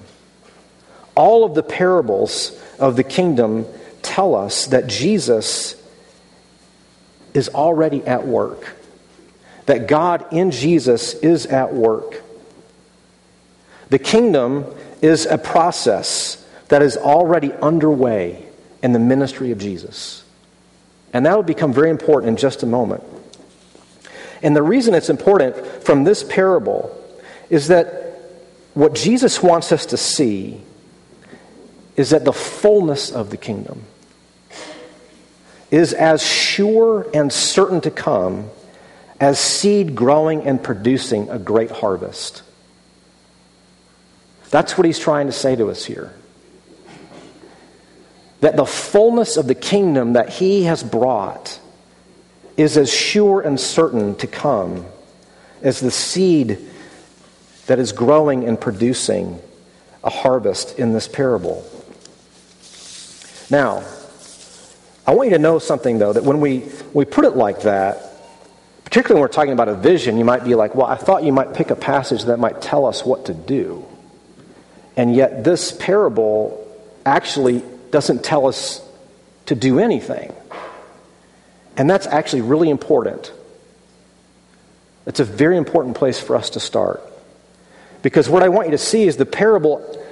All 1.16 1.44
of 1.44 1.54
the 1.54 1.64
parables 1.64 2.60
of 2.80 2.96
the 2.96 3.04
kingdom 3.04 3.66
tell 4.02 4.36
us 4.36 4.68
that 4.68 4.88
Jesus 4.88 5.76
is 7.34 7.50
already 7.50 8.06
at 8.06 8.26
work, 8.26 8.76
that 9.66 9.88
God 9.88 10.34
in 10.34 10.52
Jesus 10.52 11.14
is 11.14 11.46
at 11.46 11.74
work. 11.74 12.22
The 13.90 14.00
kingdom 14.00 14.66
is 15.02 15.26
a 15.26 15.38
process 15.38 16.46
that 16.70 16.82
is 16.82 16.98
already 16.98 17.54
underway 17.54 18.46
in 18.82 18.94
the 18.94 19.00
ministry 19.00 19.52
of 19.52 19.60
Jesus. 19.60 20.24
And 21.14 21.26
that 21.26 21.36
will 21.36 21.44
become 21.44 21.74
very 21.74 21.90
important 21.90 22.30
in 22.30 22.38
just 22.38 22.64
a 22.64 22.66
moment. 22.66 23.04
And 24.42 24.56
the 24.56 24.64
reason 24.64 24.94
it's 24.94 25.10
important 25.10 25.56
from 25.84 26.04
this 26.04 26.24
parable 26.24 26.98
is 27.50 27.68
that 27.68 28.11
what 28.74 28.96
Jesus 28.96 29.44
wants 29.44 29.72
us 29.72 29.88
to 29.88 29.98
see 29.98 30.62
is 31.96 32.12
that 32.12 32.24
the 32.25 32.34
fullness 32.34 33.12
of 33.12 33.30
the 33.30 33.38
kingdom 33.38 33.84
is 35.70 35.94
as 35.94 36.22
sure 36.22 37.08
and 37.13 37.32
certain 37.32 37.82
to 37.82 37.92
come 37.92 38.50
as 39.20 39.40
seed 39.40 39.96
growing 39.96 40.44
and 40.44 40.62
producing 40.62 41.30
a 41.30 41.38
great 41.38 41.72
harvest. 41.72 42.44
That's 44.50 44.78
what 44.78 44.86
he's 44.86 45.00
trying 45.00 45.28
to 45.28 45.34
say 45.34 45.56
to 45.56 45.70
us 45.70 45.86
here. 45.86 46.13
That 48.42 48.58
the 48.58 48.66
fullness 48.66 49.38
of 49.38 49.48
the 49.48 49.56
kingdom 49.56 50.13
that 50.13 50.30
he 50.30 50.63
has 50.63 50.84
brought 50.84 51.60
is 52.58 52.78
as 52.78 52.94
sure 52.94 53.42
and 53.42 53.60
certain 53.60 54.16
to 54.16 54.28
come 54.28 54.86
as 55.62 55.80
the 55.80 55.92
seed 55.92 56.58
that 57.68 57.80
is 57.80 57.91
growing 57.91 58.46
and 58.48 58.60
producing 58.60 59.39
a 60.03 60.10
harvest 60.10 60.80
in 60.80 60.94
this 60.94 61.08
parable. 61.08 61.65
Now, 63.50 63.84
I 65.06 65.13
want 65.13 65.30
you 65.30 65.36
to 65.36 65.41
know 65.41 65.60
something, 65.60 66.00
though, 66.00 66.13
that 66.13 66.24
when 66.24 66.39
we, 66.39 66.63
we 66.94 67.06
put 67.06 67.25
it 67.25 67.36
like 67.36 67.62
that, 67.62 68.01
particularly 68.84 69.20
when 69.20 69.22
we're 69.22 69.34
talking 69.34 69.53
about 69.53 69.68
a 69.68 69.75
vision, 69.75 70.18
you 70.18 70.25
might 70.25 70.44
be 70.44 70.56
like, 70.56 70.75
well, 70.75 70.88
I 70.88 70.96
thought 70.96 71.24
you 71.24 71.34
might 71.34 71.53
pick 71.53 71.70
a 71.70 71.75
passage 71.75 72.25
that 72.25 72.39
might 72.39 72.62
tell 72.62 72.86
us 72.86 73.06
what 73.06 73.25
to 73.25 73.34
do. 73.34 73.86
And 74.96 75.15
yet, 75.15 75.44
this 75.44 75.72
parable 75.72 76.58
actually 77.06 77.63
doesn't 77.89 78.24
tell 78.24 78.48
us 78.48 78.82
to 79.48 79.56
do 79.56 79.80
anything. 79.80 80.34
And 81.77 81.89
that's 81.89 82.08
actually 82.08 82.41
really 82.41 82.70
important. 82.70 83.32
It's 85.06 85.20
a 85.20 85.25
very 85.25 85.58
important 85.58 85.96
place 85.96 86.20
for 86.20 86.36
us 86.36 86.51
to 86.51 86.60
start. 86.60 87.01
Because 88.01 88.29
what 88.29 88.43
I 88.43 88.50
want 88.50 88.67
you 88.67 88.72
to 88.72 88.77
see 88.77 89.03
is 89.03 89.17
the 89.17 89.25
parable 89.25 90.03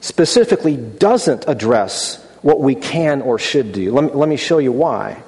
specifically 0.00 0.76
doesn't 0.76 1.44
address 1.48 2.22
what 2.42 2.60
we 2.60 2.74
can 2.74 3.22
or 3.22 3.38
should 3.38 3.72
do. 3.72 3.92
Let 3.92 4.04
me, 4.04 4.10
let 4.12 4.28
me 4.28 4.36
show 4.36 4.58
you 4.58 4.72
why. 4.72 5.22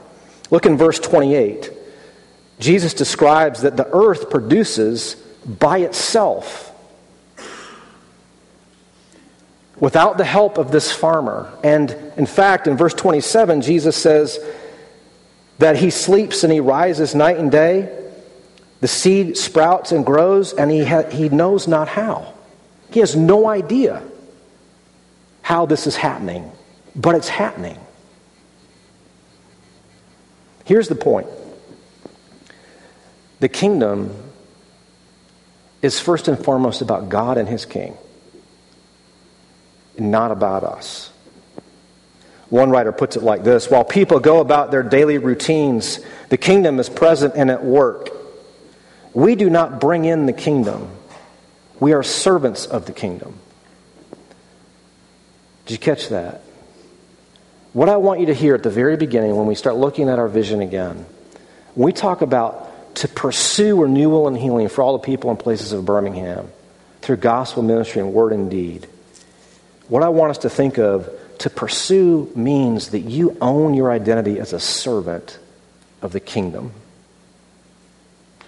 Look 0.51 0.67
in 0.67 0.77
verse 0.77 0.99
28. 0.99 1.73
Jesus 2.59 2.95
describes 2.95 3.63
that 3.63 3.77
the 3.77 3.89
earth 3.93 4.31
produces 4.31 5.15
by 5.47 5.79
itself 5.79 6.73
without 9.77 10.19
the 10.19 10.25
help 10.25 10.59
of 10.59 10.71
this 10.71 10.91
farmer. 10.91 11.53
And 11.63 11.91
in 12.17 12.27
fact, 12.27 12.67
in 12.67 12.77
verse 12.77 12.95
27, 12.95 13.63
Jesus 13.63 13.97
says 13.97 14.39
that 15.59 15.77
he 15.77 15.91
sleeps 15.91 16.43
and 16.45 16.53
he 16.53 16.61
rises 16.61 17.15
night 17.15 17.39
and 17.39 17.51
day 17.51 18.08
the 18.81 18.89
seed 18.89 19.37
sprouts 19.37 19.93
and 19.93 20.07
grows, 20.07 20.53
and 20.53 20.71
he, 20.71 20.85
ha- 20.85 21.09
he 21.11 21.29
knows 21.29 21.67
not 21.67 21.89
how. 21.89 22.35
He 22.91 23.01
has 23.01 23.17
no 23.17 23.49
idea 23.49 24.03
how 25.43 25.67
this 25.67 25.87
is 25.87 25.97
happening, 25.97 26.51
but 26.95 27.15
it's 27.15 27.29
happening. 27.29 27.79
Here's 30.65 30.89
the 30.89 30.95
point 30.95 31.27
the 33.41 33.49
kingdom 33.49 34.15
is 35.81 36.01
first 36.01 36.29
and 36.29 36.43
foremost 36.43 36.83
about 36.83 37.09
God 37.09 37.39
and 37.39 37.49
his 37.49 37.65
king, 37.65 37.97
not 39.99 40.31
about 40.31 40.65
us. 40.65 41.11
One 42.51 42.71
writer 42.71 42.93
puts 42.93 43.17
it 43.17 43.23
like 43.23 43.45
this 43.45 43.71
While 43.71 43.85
people 43.85 44.21
go 44.21 44.41
about 44.41 44.71
their 44.71 44.83
daily 44.83 45.19
routines, 45.19 46.01
the 46.29 46.37
kingdom 46.37 46.79
is 46.79 46.89
present 46.89 47.35
and 47.37 47.51
at 47.51 47.65
work. 47.65 48.11
We 49.19 49.35
do 49.35 49.51
not 49.51 49.81
bring 49.81 50.05
in 50.05 50.27
the 50.27 50.33
kingdom, 50.33 50.93
we 51.81 51.93
are 51.93 52.05
servants 52.05 52.67
of 52.67 52.87
the 52.87 52.93
kingdom. 52.93 53.35
Did 55.67 55.73
you 55.73 55.79
catch 55.79 56.11
that? 56.11 56.43
What 57.73 57.89
I 57.89 57.97
want 57.97 58.21
you 58.21 58.27
to 58.27 58.35
hear 58.35 58.55
at 58.55 58.63
the 58.63 58.71
very 58.71 58.97
beginning 58.97 59.35
when 59.35 59.49
we 59.49 59.57
start 59.57 59.75
looking 59.75 60.09
at 60.09 60.21
our 60.21 60.29
vision 60.29 60.61
again, 60.61 61.05
we 61.75 61.93
talk 61.93 62.23
about 62.23 62.95
to 62.99 63.09
pursue 63.09 63.83
renewal 63.83 64.29
and 64.29 64.39
healing 64.39 64.69
for 64.69 64.83
all 64.83 64.93
the 64.93 65.05
people 65.05 65.31
and 65.31 65.39
places 65.39 65.73
of 65.73 65.85
Birmingham 65.85 66.49
through 67.03 67.17
gospel 67.17 67.65
ministry 67.65 68.01
and 68.01 68.15
word 68.15 68.33
and 68.33 68.49
deed, 68.49 68.87
what 69.89 70.05
I 70.05 70.11
want 70.11 70.31
us 70.31 70.39
to 70.39 70.49
think 70.49 70.79
of 70.79 71.11
to 71.39 71.51
pursue 71.51 72.31
means 72.37 72.91
that 72.91 73.01
you 73.01 73.37
own 73.41 73.75
your 73.75 73.91
identity 73.91 74.39
as 74.39 74.53
a 74.53 74.61
servant 74.61 75.41
of 76.03 76.13
the 76.13 76.21
kingdom. 76.21 76.73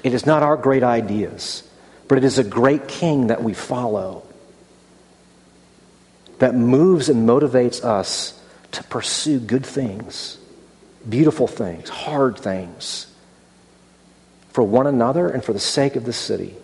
It 0.03 0.15
is 0.15 0.27
not 0.27 0.43
our 0.43 0.57
great 0.57 0.83
ideas, 0.83 1.63
but 2.09 2.19
it 2.19 2.25
is 2.25 2.39
a 2.39 2.45
great 2.45 2.89
king 2.89 3.29
that 3.29 3.43
we 3.43 3.55
follow 3.55 4.25
that 6.39 6.55
moves 6.55 7.09
and 7.09 7.29
motivates 7.29 7.85
us 7.85 8.39
to 8.73 8.83
pursue 8.85 9.39
good 9.39 9.65
things, 9.65 10.39
beautiful 11.09 11.47
things, 11.47 11.89
hard 11.89 12.39
things 12.39 13.07
for 14.53 14.65
one 14.65 14.87
another 14.87 15.29
and 15.29 15.45
for 15.45 15.53
the 15.53 15.61
sake 15.61 15.97
of 15.97 16.05
the 16.05 16.13
city. 16.13 16.55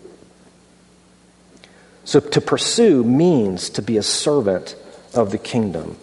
So 2.05 2.19
to 2.19 2.41
pursue 2.41 3.03
means 3.03 3.69
to 3.71 3.81
be 3.81 3.97
a 3.97 4.03
servant 4.03 4.75
of 5.13 5.31
the 5.31 5.37
kingdom. 5.37 5.97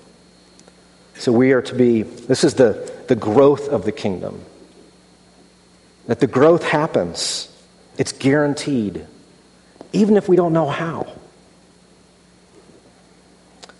So 1.17 1.33
we 1.33 1.53
are 1.53 1.63
to 1.63 1.75
be, 1.75 2.03
this 2.03 2.45
is 2.45 2.55
the, 2.55 2.93
the 3.09 3.17
growth 3.17 3.69
of 3.69 3.85
the 3.85 3.93
kingdom. 3.93 4.45
That 6.07 6.21
the 6.21 6.27
growth 6.27 6.65
happens, 6.65 7.49
it's 7.97 8.13
guaranteed, 8.13 9.07
even 9.93 10.17
if 10.17 10.29
we 10.29 10.37
don't 10.37 10.53
know 10.53 10.69
how. 10.69 11.13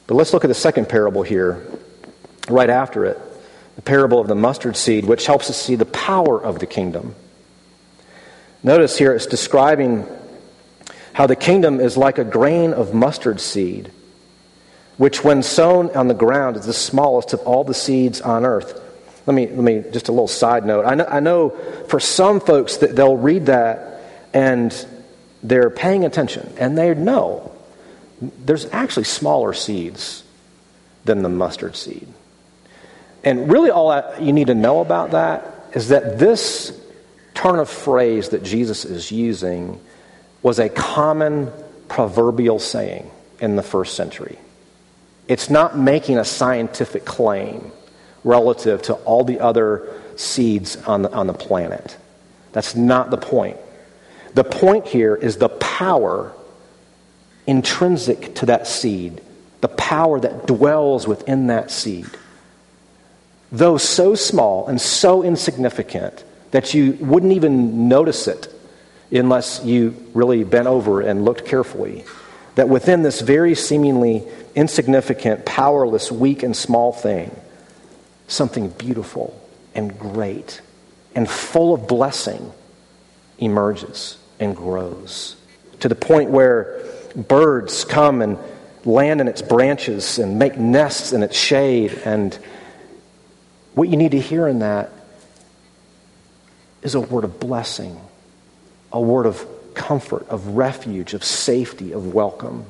But 0.07 0.15
let's 0.15 0.33
look 0.33 0.45
at 0.45 0.49
the 0.49 0.55
second 0.55 0.89
parable 0.89 1.23
here, 1.23 1.67
right 2.49 2.71
after 2.71 3.05
it 3.05 3.21
the 3.77 3.83
parable 3.83 4.21
of 4.21 4.29
the 4.29 4.35
mustard 4.35 4.77
seed, 4.77 5.05
which 5.05 5.27
helps 5.27 5.51
us 5.51 5.61
see 5.61 5.75
the 5.75 5.85
power 5.85 6.43
of 6.43 6.59
the 6.59 6.67
kingdom. 6.67 7.15
Notice 8.63 8.97
here 8.97 9.13
it's 9.13 9.27
describing 9.27 10.07
how 11.13 11.27
the 11.27 11.37
kingdom 11.37 11.81
is 11.81 11.97
like 11.97 12.19
a 12.19 12.25
grain 12.25 12.73
of 12.73 12.95
mustard 12.95 13.41
seed, 13.41 13.91
which, 14.97 15.25
when 15.25 15.43
sown 15.43 15.91
on 15.97 16.09
the 16.09 16.15
ground, 16.15 16.57
is 16.57 16.67
the 16.67 16.73
smallest 16.73 17.33
of 17.33 17.41
all 17.41 17.65
the 17.65 17.75
seeds 17.75 18.21
on 18.21 18.45
earth. 18.45 18.81
Let 19.27 19.35
me, 19.35 19.47
let 19.47 19.57
me 19.57 19.85
just 19.91 20.09
a 20.09 20.13
little 20.13 20.29
side 20.29 20.67
note. 20.67 20.85
I 20.85 20.95
know, 20.95 21.07
I 21.07 21.21
know 21.21 21.51
for 21.89 21.99
some 21.99 22.41
folks 22.41 22.79
that 22.79 22.95
they'll 22.95 23.17
read 23.17 23.47
that 23.47 24.03
and 24.35 24.87
they're 25.43 25.71
paying 25.71 26.05
attention 26.05 26.53
and 26.59 26.77
they 26.77 26.95
know 26.95 27.51
there's 28.21 28.67
actually 28.67 29.05
smaller 29.05 29.53
seeds 29.53 30.23
than 31.05 31.23
the 31.23 31.29
mustard 31.29 31.77
seed. 31.77 32.07
And 33.23 33.51
really, 33.51 33.71
all 33.71 33.89
that 33.89 34.23
you 34.23 34.33
need 34.33 34.49
to 34.49 34.55
know 34.55 34.81
about 34.81 35.13
that 35.13 35.71
is 35.73 35.89
that 35.89 36.19
this 36.19 36.79
turn 37.33 37.59
of 37.59 37.69
phrase 37.69 38.31
that 38.31 38.43
Jesus 38.45 38.85
is 38.85 39.11
using 39.11 39.81
was 40.43 40.59
a 40.59 40.69
common 40.69 41.51
proverbial 41.89 42.59
saying 42.59 43.11
in 43.41 43.57
the 43.57 43.63
first 43.63 43.95
century. 43.95 44.39
It's 45.27 45.49
not 45.49 45.77
making 45.77 46.19
a 46.19 46.25
scientific 46.25 47.05
claim 47.05 47.73
relative 48.25 48.83
to 48.83 48.95
all 48.95 49.23
the 49.23 49.41
other 49.41 49.89
seeds 50.17 50.77
on 50.85 51.03
the, 51.03 51.13
on 51.13 51.27
the 51.27 51.35
planet. 51.35 51.97
That's 52.53 52.75
not 52.75 53.11
the 53.11 53.19
point. 53.19 53.59
The 54.35 54.45
point 54.45 54.87
here 54.87 55.15
is 55.15 55.37
the 55.37 55.49
power 55.49 56.33
intrinsic 57.47 58.35
to 58.37 58.47
that 58.47 58.67
seed, 58.67 59.21
the 59.61 59.69
power 59.69 60.19
that 60.19 60.47
dwells 60.47 61.07
within 61.07 61.49
that 61.49 61.71
seed. 61.71 62.07
Though 63.53 63.77
so 63.77 64.15
small 64.15 64.67
and 64.67 64.81
so 64.81 65.23
insignificant 65.23 66.25
that 66.51 66.75
you 66.75 66.93
wouldn't 67.01 67.33
even 67.33 67.89
notice 67.89 68.27
it 68.27 68.49
unless 69.13 69.63
you 69.65 69.95
really 70.15 70.43
bent 70.43 70.67
over 70.67 71.01
and 71.01 71.25
looked 71.25 71.45
carefully, 71.45 72.05
that 72.57 72.69
within 72.69 73.03
this 73.03 73.21
very 73.21 73.55
seemingly 73.55 74.27
insignificant, 74.55 75.45
powerless, 75.45 76.11
weak, 76.11 76.43
and 76.43 76.57
small 76.57 76.93
thing, 76.93 77.31
something 78.27 78.69
beautiful 78.71 79.41
and 79.75 79.99
great 79.99 80.61
and 81.15 81.29
full 81.29 81.75
of 81.75 81.87
blessing 81.87 82.53
emerges 83.39 84.19
and 84.41 84.57
grows 84.57 85.37
to 85.81 85.89
the 85.89 85.95
point 85.95 86.31
where 86.31 86.83
birds 87.15 87.85
come 87.85 88.23
and 88.23 88.39
land 88.85 89.21
in 89.21 89.29
its 89.29 89.43
branches 89.43 90.19
and 90.19 90.39
make 90.39 90.57
nests 90.57 91.13
in 91.13 91.23
its 91.23 91.37
shade. 91.37 91.93
And 92.05 92.35
what 93.75 93.89
you 93.89 93.97
need 93.97 94.13
to 94.13 94.21
hear 94.21 94.49
in 94.49 94.61
that 94.61 94.91
is 96.83 96.95
a 96.95 97.01
word 97.01 97.25
of 97.25 97.41
blessing, 97.41 97.99
a 98.93 99.01
word 99.01 99.27
of 99.27 99.47
comfort, 99.75 100.29
of 100.29 100.57
refuge, 100.57 101.15
of 101.15 101.25
safety, 101.25 101.93
of 101.93 102.15
welcome. 102.15 102.65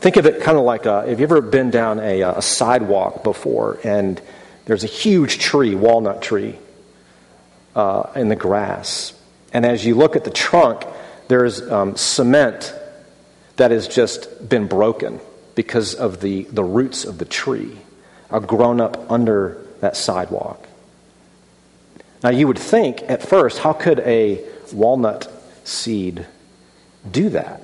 Think 0.00 0.16
of 0.16 0.26
it 0.26 0.42
kind 0.42 0.56
of 0.56 0.64
like 0.64 0.86
a, 0.86 1.06
have 1.08 1.18
you 1.18 1.24
ever 1.24 1.40
been 1.40 1.70
down 1.70 1.98
a, 1.98 2.22
a 2.22 2.42
sidewalk 2.42 3.24
before 3.24 3.78
and 3.82 4.20
there's 4.64 4.84
a 4.84 4.88
huge 4.88 5.38
tree, 5.38 5.74
walnut 5.74 6.20
tree, 6.20 6.58
uh, 7.74 8.10
in 8.14 8.28
the 8.28 8.36
grass. 8.36 9.14
And 9.52 9.64
as 9.64 9.84
you 9.86 9.94
look 9.94 10.14
at 10.14 10.24
the 10.24 10.30
trunk, 10.30 10.84
there's 11.28 11.62
um, 11.62 11.96
cement 11.96 12.74
that 13.56 13.70
has 13.70 13.88
just 13.88 14.46
been 14.46 14.66
broken 14.66 15.20
because 15.54 15.94
of 15.94 16.20
the, 16.20 16.42
the 16.44 16.62
roots 16.62 17.04
of 17.04 17.18
the 17.18 17.24
tree 17.24 17.78
are 18.30 18.40
grown 18.40 18.80
up 18.80 19.10
under 19.10 19.64
that 19.80 19.96
sidewalk. 19.96 20.68
Now, 22.22 22.30
you 22.30 22.46
would 22.46 22.58
think 22.58 23.02
at 23.02 23.26
first, 23.26 23.58
how 23.58 23.72
could 23.72 24.00
a 24.00 24.44
walnut 24.72 25.32
seed 25.64 26.26
do 27.10 27.30
that? 27.30 27.62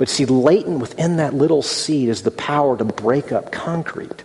But 0.00 0.08
see, 0.08 0.24
latent 0.24 0.78
within 0.78 1.18
that 1.18 1.34
little 1.34 1.60
seed 1.60 2.08
is 2.08 2.22
the 2.22 2.30
power 2.30 2.74
to 2.74 2.86
break 2.86 3.32
up 3.32 3.52
concrete. 3.52 4.24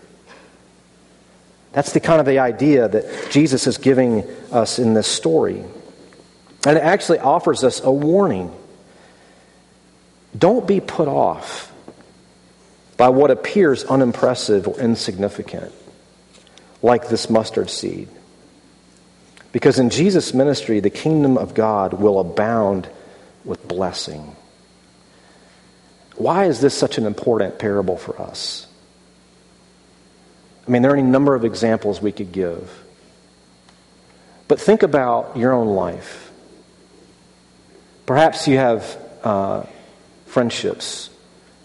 That's 1.73 1.91
the 1.91 1.99
kind 1.99 2.21
of 2.21 2.25
the 2.25 2.39
idea 2.39 2.87
that 2.87 3.29
Jesus 3.29 3.67
is 3.67 3.77
giving 3.77 4.23
us 4.53 4.79
in 4.79 4.93
this 4.93 5.05
story. 5.05 5.65
And 6.65 6.77
it 6.77 6.81
actually 6.81 7.19
offers 7.19 7.65
us 7.65 7.83
a 7.83 7.91
warning. 7.91 8.55
Don't 10.37 10.65
be 10.65 10.79
put 10.79 11.09
off 11.09 11.73
by 12.95 13.09
what 13.09 13.29
appears 13.29 13.83
unimpressive 13.83 14.69
or 14.69 14.79
insignificant, 14.79 15.73
like 16.81 17.09
this 17.09 17.29
mustard 17.29 17.69
seed. 17.69 18.07
Because 19.51 19.77
in 19.77 19.89
Jesus' 19.89 20.33
ministry, 20.33 20.79
the 20.79 20.89
kingdom 20.89 21.37
of 21.37 21.53
God 21.53 21.95
will 21.95 22.21
abound 22.21 22.87
with 23.43 23.67
blessing. 23.67 24.37
Why 26.17 26.45
is 26.45 26.61
this 26.61 26.73
such 26.73 26.97
an 26.97 27.05
important 27.05 27.59
parable 27.59 27.97
for 27.97 28.21
us? 28.21 28.67
I 30.67 30.71
mean, 30.71 30.81
there 30.81 30.91
are 30.91 30.95
any 30.95 31.07
number 31.07 31.35
of 31.35 31.45
examples 31.45 32.01
we 32.01 32.11
could 32.11 32.31
give. 32.31 32.83
But 34.47 34.59
think 34.59 34.83
about 34.83 35.37
your 35.37 35.53
own 35.53 35.67
life. 35.67 36.31
Perhaps 38.05 38.47
you 38.47 38.57
have 38.57 38.97
uh, 39.23 39.63
friendships 40.27 41.09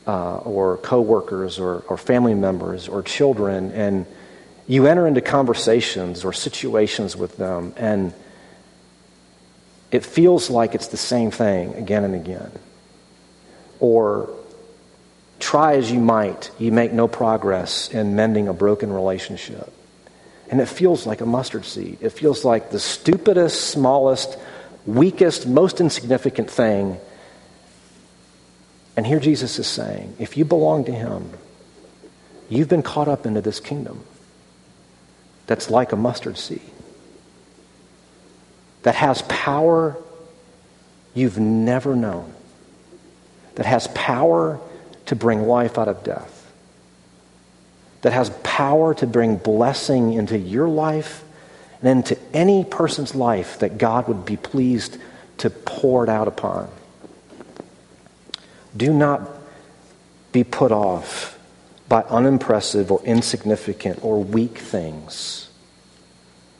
uh, 0.06 0.38
or 0.38 0.78
coworkers 0.78 1.58
or, 1.58 1.84
or 1.88 1.96
family 1.96 2.34
members 2.34 2.88
or 2.88 3.02
children, 3.02 3.72
and 3.72 4.06
you 4.66 4.86
enter 4.86 5.06
into 5.06 5.20
conversations 5.20 6.24
or 6.24 6.32
situations 6.32 7.16
with 7.16 7.36
them, 7.36 7.74
and 7.76 8.14
it 9.90 10.04
feels 10.04 10.48
like 10.48 10.74
it's 10.74 10.88
the 10.88 10.96
same 10.96 11.30
thing 11.30 11.74
again 11.74 12.04
and 12.04 12.14
again. 12.14 12.50
Or 13.78 14.30
try 15.40 15.74
as 15.74 15.90
you 15.90 15.98
might, 15.98 16.50
you 16.58 16.70
make 16.70 16.92
no 16.92 17.08
progress 17.08 17.88
in 17.90 18.14
mending 18.14 18.46
a 18.46 18.52
broken 18.52 18.92
relationship. 18.92 19.72
And 20.50 20.60
it 20.60 20.66
feels 20.66 21.06
like 21.06 21.20
a 21.20 21.26
mustard 21.26 21.64
seed. 21.64 21.98
It 22.00 22.10
feels 22.10 22.44
like 22.44 22.70
the 22.70 22.80
stupidest, 22.80 23.70
smallest, 23.70 24.36
weakest, 24.86 25.46
most 25.46 25.80
insignificant 25.80 26.50
thing. 26.50 26.98
And 28.96 29.06
here 29.06 29.20
Jesus 29.20 29.58
is 29.58 29.66
saying 29.66 30.16
if 30.18 30.36
you 30.36 30.44
belong 30.44 30.84
to 30.84 30.92
Him, 30.92 31.30
you've 32.48 32.68
been 32.68 32.82
caught 32.82 33.08
up 33.08 33.26
into 33.26 33.40
this 33.40 33.60
kingdom 33.60 34.04
that's 35.46 35.70
like 35.70 35.92
a 35.92 35.96
mustard 35.96 36.36
seed, 36.36 36.60
that 38.82 38.94
has 38.94 39.22
power 39.22 39.96
you've 41.14 41.38
never 41.38 41.96
known, 41.96 42.32
that 43.54 43.66
has 43.66 43.86
power 43.88 44.60
to 45.10 45.16
bring 45.16 45.42
life 45.42 45.76
out 45.78 45.88
of 45.88 46.02
death. 46.04 46.36
that 48.02 48.12
has 48.12 48.30
power 48.42 48.94
to 48.94 49.06
bring 49.06 49.36
blessing 49.36 50.14
into 50.14 50.38
your 50.38 50.68
life 50.68 51.22
and 51.82 51.90
into 51.90 52.18
any 52.32 52.64
person's 52.64 53.14
life 53.14 53.58
that 53.58 53.76
God 53.78 54.08
would 54.08 54.24
be 54.24 54.36
pleased 54.36 54.96
to 55.38 55.50
pour 55.50 56.04
it 56.04 56.08
out 56.08 56.28
upon. 56.28 56.70
Do 58.76 58.92
not 58.92 59.28
be 60.32 60.44
put 60.44 60.72
off 60.72 61.38
by 61.88 62.02
unimpressive 62.02 62.92
or 62.92 63.02
insignificant 63.04 64.02
or 64.04 64.22
weak 64.22 64.58
things 64.58 65.48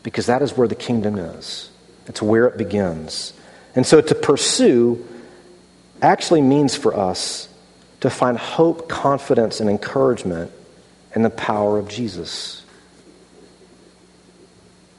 because 0.02 0.26
that 0.26 0.42
is 0.42 0.56
where 0.56 0.68
the 0.68 0.74
kingdom 0.74 1.18
is. 1.18 1.70
It's 2.06 2.20
where 2.20 2.46
it 2.46 2.58
begins. 2.58 3.32
And 3.76 3.86
so 3.86 4.00
to 4.00 4.14
pursue 4.14 5.06
actually 6.02 6.42
means 6.42 6.74
for 6.76 6.96
us 6.96 7.48
to 8.00 8.10
find 8.10 8.38
hope, 8.38 8.88
confidence, 8.88 9.60
and 9.60 9.68
encouragement 9.68 10.50
in 11.14 11.22
the 11.22 11.30
power 11.30 11.78
of 11.78 11.88
Jesus. 11.88 12.64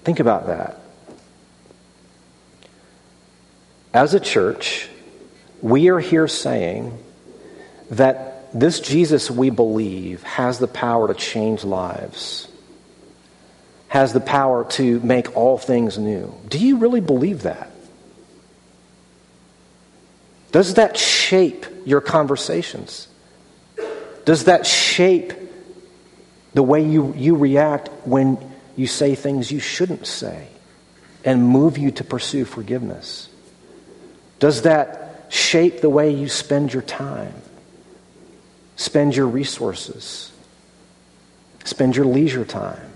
Think 0.04 0.20
about 0.20 0.48
that. 0.48 0.80
As 3.94 4.14
a 4.14 4.20
church, 4.20 4.90
we 5.62 5.90
are 5.90 6.00
here 6.00 6.28
saying 6.28 6.98
that 7.92 8.52
this 8.54 8.80
Jesus 8.80 9.30
we 9.30 9.50
believe 9.50 10.24
has 10.24 10.60
the 10.60 10.68
power 10.68 11.08
to 11.08 11.14
change 11.14 11.64
lives, 11.64 12.48
has 13.88 14.14
the 14.14 14.20
power 14.20 14.66
to 14.72 15.00
make 15.02 15.36
all 15.36 15.58
things 15.58 15.98
new. 15.98 16.34
Do 16.48 16.58
you 16.58 16.78
really 16.78 17.02
believe 17.02 17.44
that? 17.44 17.70
Does 20.52 20.74
that 20.76 20.98
shape 21.32 21.66
your 21.86 22.02
conversations? 22.02 23.08
Does 24.26 24.44
that 24.46 24.68
shape 24.68 25.32
the 26.54 26.62
way 26.62 26.86
you, 26.86 27.14
you 27.16 27.38
react 27.38 27.88
when 28.04 28.38
you 28.76 28.86
say 28.86 29.16
things 29.16 29.50
you 29.50 29.62
shouldn't 29.62 30.06
say 30.06 30.50
and 31.24 31.48
move 31.48 31.78
you 31.78 31.90
to 31.92 32.04
pursue 32.04 32.44
forgiveness? 32.44 33.30
Does 34.40 34.64
that 34.64 35.28
shape 35.30 35.80
the 35.80 35.90
way 35.90 36.12
you 36.12 36.28
spend 36.28 36.74
your 36.74 36.82
time, 36.82 37.34
spend 38.76 39.16
your 39.16 39.28
resources, 39.28 40.34
spend 41.64 41.96
your 41.96 42.08
leisure 42.08 42.44
time? 42.44 42.92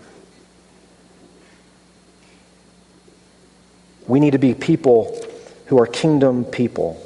We 4.07 4.19
need 4.19 4.31
to 4.31 4.39
be 4.39 4.53
people 4.53 5.25
who 5.67 5.79
are 5.79 5.87
kingdom 5.87 6.43
people. 6.43 7.01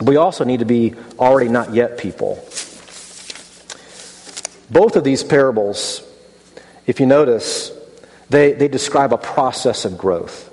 We 0.00 0.16
also 0.16 0.44
need 0.44 0.60
to 0.60 0.66
be 0.66 0.94
already 1.18 1.48
not 1.48 1.74
yet 1.74 1.98
people. 1.98 2.36
Both 4.70 4.96
of 4.96 5.04
these 5.04 5.22
parables, 5.22 6.02
if 6.86 7.00
you 7.00 7.06
notice, 7.06 7.72
they, 8.28 8.52
they 8.52 8.68
describe 8.68 9.12
a 9.12 9.18
process 9.18 9.84
of 9.84 9.96
growth. 9.96 10.50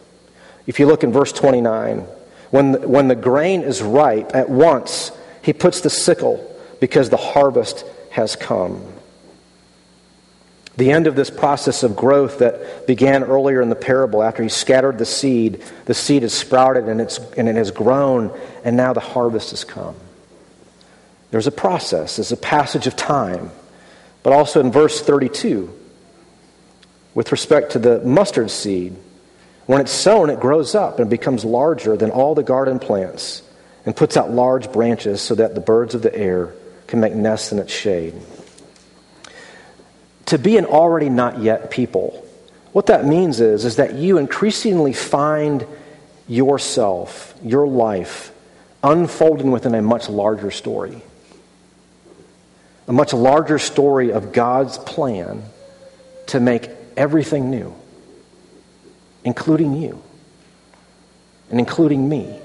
If 0.67 0.79
you 0.79 0.86
look 0.86 1.03
in 1.03 1.12
verse 1.12 1.32
29, 1.32 2.06
when, 2.51 2.89
when 2.89 3.08
the 3.08 3.15
grain 3.15 3.62
is 3.62 3.82
ripe, 3.82 4.36
at 4.36 4.49
once 4.49 5.12
he 5.41 5.53
puts 5.53 5.82
the 5.82 5.89
sickle 5.89 6.49
because 6.79 7.10
the 7.10 7.17
harvest 7.17 7.84
has 8.12 8.36
come. 8.36 8.92
The 10.75 10.91
end 10.91 11.05
of 11.05 11.15
this 11.15 11.29
process 11.29 11.83
of 11.83 11.95
growth 11.95 12.39
that 12.39 12.88
began 12.88 13.23
earlier 13.23 13.62
in 13.62 13.69
the 13.69 13.75
parable, 13.75 14.23
after 14.23 14.41
he 14.41 14.49
scattered 14.49 14.97
the 14.97 15.05
seed, 15.05 15.63
the 15.86 15.93
seed 15.93 16.23
has 16.23 16.33
sprouted 16.33 16.86
and, 16.86 16.99
it's, 16.99 17.19
and 17.38 17.47
it 17.47 17.55
has 17.55 17.69
grown, 17.69 18.38
and 18.63 18.75
now 18.75 18.93
the 18.93 18.99
harvest 18.99 19.51
has 19.51 19.63
come. 19.63 19.95
There's 21.29 21.47
a 21.47 21.51
process, 21.51 22.15
there's 22.15 22.31
a 22.31 22.38
passage 22.38 22.88
of 22.88 22.95
time. 22.95 23.51
But 24.23 24.33
also 24.33 24.62
in 24.62 24.71
verse 24.71 25.01
32, 25.01 25.71
with 27.13 27.31
respect 27.31 27.73
to 27.73 27.79
the 27.79 27.99
mustard 27.99 28.49
seed, 28.49 28.95
when 29.65 29.79
it's 29.79 29.91
sown, 29.91 30.29
it 30.29 30.39
grows 30.39 30.75
up 30.75 30.99
and 30.99 31.09
becomes 31.09 31.45
larger 31.45 31.95
than 31.95 32.09
all 32.09 32.33
the 32.33 32.43
garden 32.43 32.79
plants 32.79 33.43
and 33.86 33.95
puts 33.95 34.17
out 34.17 34.31
large 34.31 34.71
branches 34.71 35.21
so 35.21 35.36
that 35.36 35.55
the 35.55 35.62
birds 35.62 35.93
of 35.93 36.01
the 36.01 36.15
air 36.15 36.53
can 36.88 36.99
make 36.99 37.13
nests 37.13 37.51
in 37.51 37.59
its 37.59 37.71
shade 37.71 38.13
to 40.27 40.38
be 40.38 40.57
an 40.57 40.65
already 40.65 41.09
not 41.09 41.39
yet 41.39 41.71
people. 41.71 42.27
What 42.71 42.88
that 42.88 43.05
means 43.05 43.39
is, 43.39 43.65
is 43.65 43.75
that 43.75 43.95
you 43.95 44.17
increasingly 44.17 44.93
find 44.93 45.65
yourself, 46.27 47.33
your 47.43 47.67
life, 47.67 48.31
unfolding 48.83 49.51
within 49.51 49.75
a 49.75 49.81
much 49.81 50.09
larger 50.09 50.51
story. 50.51 51.01
A 52.88 52.93
much 52.93 53.13
larger 53.13 53.59
story 53.59 54.12
of 54.12 54.33
God's 54.33 54.77
plan 54.77 55.43
to 56.27 56.39
make 56.39 56.69
everything 56.97 57.49
new, 57.49 57.73
including 59.23 59.75
you 59.75 60.01
and 61.53 61.59
including 61.59 62.09
me. 62.09 62.39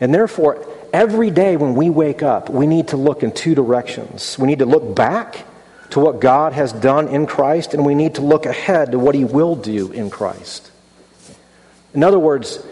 And 0.00 0.14
therefore, 0.14 0.66
every 0.96 1.30
day 1.30 1.58
when 1.58 1.74
we 1.74 1.90
wake 1.90 2.22
up, 2.22 2.48
we 2.48 2.66
need 2.66 2.88
to 2.88 2.96
look 2.96 3.22
in 3.22 3.30
two 3.30 3.54
directions. 3.54 4.38
We 4.38 4.46
need 4.46 4.60
to 4.60 4.66
look 4.66 4.96
back 4.96 5.44
to 5.90 6.00
what 6.00 6.20
God 6.22 6.54
has 6.54 6.72
done 6.72 7.08
in 7.08 7.26
Christ, 7.26 7.74
and 7.74 7.84
we 7.84 7.94
need 7.94 8.14
to 8.14 8.22
look 8.22 8.46
ahead 8.46 8.92
to 8.92 8.98
what 8.98 9.14
He 9.14 9.22
will 9.22 9.56
do 9.56 9.92
in 9.92 10.08
Christ. 10.08 10.70
In 11.92 12.02
other 12.02 12.18
words, 12.18 12.64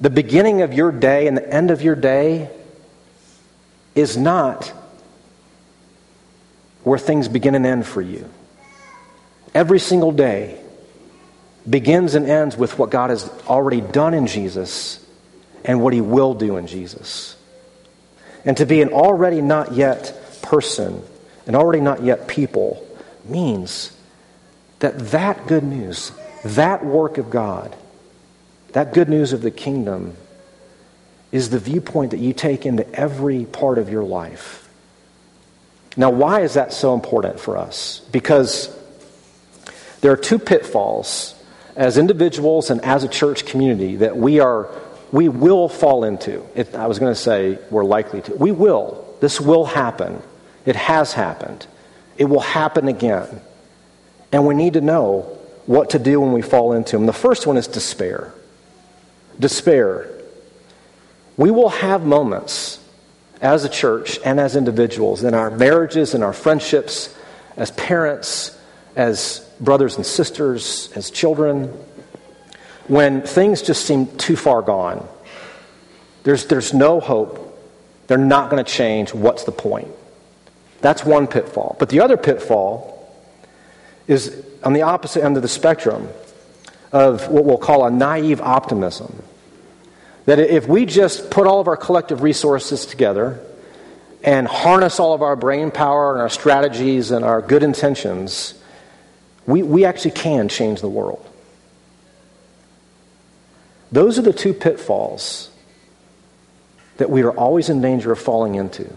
the 0.00 0.08
beginning 0.08 0.62
of 0.62 0.72
your 0.72 0.92
day 0.92 1.26
and 1.26 1.36
the 1.36 1.52
end 1.52 1.72
of 1.72 1.82
your 1.82 1.96
day 1.96 2.48
is 3.96 4.16
not 4.16 4.72
where 6.84 6.98
things 6.98 7.26
begin 7.26 7.56
and 7.56 7.66
end 7.66 7.86
for 7.86 8.00
you. 8.00 8.30
Every 9.52 9.80
single 9.80 10.12
day 10.12 10.60
begins 11.68 12.14
and 12.14 12.26
ends 12.26 12.56
with 12.56 12.78
what 12.78 12.90
God 12.90 13.10
has 13.10 13.28
already 13.48 13.80
done 13.80 14.14
in 14.14 14.28
Jesus 14.28 15.01
and 15.64 15.80
what 15.80 15.92
he 15.92 16.00
will 16.00 16.34
do 16.34 16.56
in 16.56 16.66
Jesus. 16.66 17.36
And 18.44 18.56
to 18.56 18.66
be 18.66 18.82
an 18.82 18.88
already 18.90 19.40
not 19.40 19.72
yet 19.72 20.40
person, 20.42 21.02
an 21.46 21.54
already 21.54 21.80
not 21.80 22.02
yet 22.02 22.26
people, 22.28 22.86
means 23.24 23.96
that 24.80 24.98
that 25.10 25.46
good 25.46 25.62
news, 25.62 26.12
that 26.44 26.84
work 26.84 27.18
of 27.18 27.30
God, 27.30 27.74
that 28.72 28.92
good 28.92 29.08
news 29.08 29.32
of 29.32 29.42
the 29.42 29.50
kingdom 29.50 30.16
is 31.30 31.50
the 31.50 31.58
viewpoint 31.58 32.10
that 32.10 32.18
you 32.18 32.32
take 32.32 32.66
into 32.66 32.88
every 32.92 33.44
part 33.44 33.78
of 33.78 33.88
your 33.88 34.02
life. 34.02 34.68
Now, 35.96 36.10
why 36.10 36.40
is 36.40 36.54
that 36.54 36.72
so 36.72 36.94
important 36.94 37.38
for 37.38 37.56
us? 37.56 38.00
Because 38.10 38.74
there 40.00 40.12
are 40.12 40.16
two 40.16 40.38
pitfalls 40.38 41.34
as 41.76 41.96
individuals 41.96 42.70
and 42.70 42.84
as 42.84 43.04
a 43.04 43.08
church 43.08 43.46
community 43.46 43.96
that 43.96 44.16
we 44.16 44.40
are 44.40 44.68
we 45.12 45.28
will 45.28 45.68
fall 45.68 46.04
into. 46.04 46.44
It, 46.54 46.74
I 46.74 46.86
was 46.86 46.98
going 46.98 47.12
to 47.12 47.20
say 47.20 47.58
we're 47.70 47.84
likely 47.84 48.22
to. 48.22 48.34
We 48.34 48.50
will. 48.50 49.06
This 49.20 49.40
will 49.40 49.66
happen. 49.66 50.20
It 50.64 50.74
has 50.74 51.12
happened. 51.12 51.66
It 52.16 52.24
will 52.24 52.40
happen 52.40 52.88
again. 52.88 53.28
And 54.32 54.46
we 54.46 54.54
need 54.54 54.72
to 54.72 54.80
know 54.80 55.38
what 55.66 55.90
to 55.90 55.98
do 55.98 56.20
when 56.20 56.32
we 56.32 56.42
fall 56.42 56.72
into 56.72 56.96
them. 56.96 57.06
The 57.06 57.12
first 57.12 57.46
one 57.46 57.58
is 57.58 57.68
despair. 57.68 58.32
Despair. 59.38 60.10
We 61.36 61.50
will 61.50 61.68
have 61.68 62.04
moments 62.04 62.78
as 63.40 63.64
a 63.64 63.68
church 63.68 64.18
and 64.24 64.40
as 64.40 64.56
individuals 64.56 65.24
in 65.24 65.34
our 65.34 65.50
marriages, 65.50 66.14
in 66.14 66.22
our 66.22 66.32
friendships, 66.32 67.14
as 67.56 67.70
parents, 67.72 68.58
as 68.96 69.40
brothers 69.60 69.96
and 69.96 70.06
sisters, 70.06 70.90
as 70.94 71.10
children, 71.10 71.72
when 72.88 73.22
things 73.22 73.62
just 73.62 73.84
seem 73.84 74.06
too 74.16 74.36
far 74.36 74.62
gone. 74.62 75.06
There's, 76.24 76.46
there's 76.46 76.72
no 76.72 77.00
hope. 77.00 77.48
They're 78.06 78.18
not 78.18 78.50
going 78.50 78.62
to 78.62 78.70
change. 78.70 79.14
What's 79.14 79.44
the 79.44 79.52
point? 79.52 79.88
That's 80.80 81.04
one 81.04 81.26
pitfall. 81.26 81.76
But 81.78 81.88
the 81.88 82.00
other 82.00 82.16
pitfall 82.16 82.98
is 84.08 84.44
on 84.62 84.72
the 84.72 84.82
opposite 84.82 85.24
end 85.24 85.36
of 85.36 85.42
the 85.42 85.48
spectrum 85.48 86.08
of 86.92 87.28
what 87.28 87.44
we'll 87.44 87.58
call 87.58 87.86
a 87.86 87.90
naive 87.90 88.40
optimism. 88.40 89.22
That 90.26 90.38
if 90.38 90.68
we 90.68 90.86
just 90.86 91.30
put 91.30 91.46
all 91.46 91.60
of 91.60 91.68
our 91.68 91.76
collective 91.76 92.22
resources 92.22 92.86
together 92.86 93.40
and 94.22 94.46
harness 94.46 95.00
all 95.00 95.14
of 95.14 95.22
our 95.22 95.34
brain 95.34 95.70
power 95.70 96.12
and 96.12 96.20
our 96.20 96.28
strategies 96.28 97.10
and 97.10 97.24
our 97.24 97.40
good 97.42 97.62
intentions, 97.62 98.54
we, 99.46 99.62
we 99.62 99.84
actually 99.84 100.12
can 100.12 100.48
change 100.48 100.80
the 100.80 100.88
world. 100.88 101.26
Those 103.92 104.18
are 104.18 104.22
the 104.22 104.32
two 104.32 104.54
pitfalls 104.54 105.50
that 106.96 107.10
we 107.10 107.22
are 107.22 107.30
always 107.30 107.68
in 107.68 107.80
danger 107.80 108.10
of 108.10 108.18
falling 108.18 108.54
into. 108.54 108.90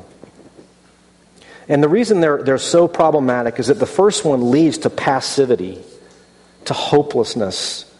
And 1.67 1.83
the 1.83 1.89
reason 1.89 2.21
they're, 2.21 2.41
they're 2.41 2.57
so 2.57 2.87
problematic 2.87 3.59
is 3.59 3.67
that 3.67 3.79
the 3.79 3.85
first 3.85 4.23
one 4.23 4.51
leads 4.51 4.79
to 4.79 4.89
passivity, 4.89 5.81
to 6.65 6.73
hopelessness, 6.73 7.91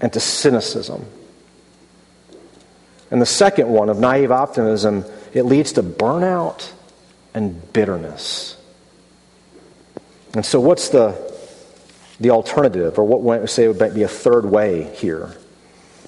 and 0.00 0.12
to 0.12 0.20
cynicism. 0.20 1.04
And 3.10 3.20
the 3.20 3.26
second 3.26 3.68
one, 3.68 3.88
of 3.88 3.98
naive 3.98 4.30
optimism, 4.30 5.04
it 5.32 5.44
leads 5.44 5.72
to 5.72 5.82
burnout 5.82 6.70
and 7.32 7.72
bitterness. 7.72 8.56
And 10.34 10.44
so, 10.44 10.60
what's 10.60 10.90
the, 10.90 11.32
the 12.20 12.30
alternative, 12.30 12.98
or 12.98 13.04
what 13.04 13.22
might 13.22 13.48
say 13.48 13.68
would 13.68 13.94
be 13.94 14.02
a 14.02 14.08
third 14.08 14.44
way 14.44 14.94
here? 14.94 15.34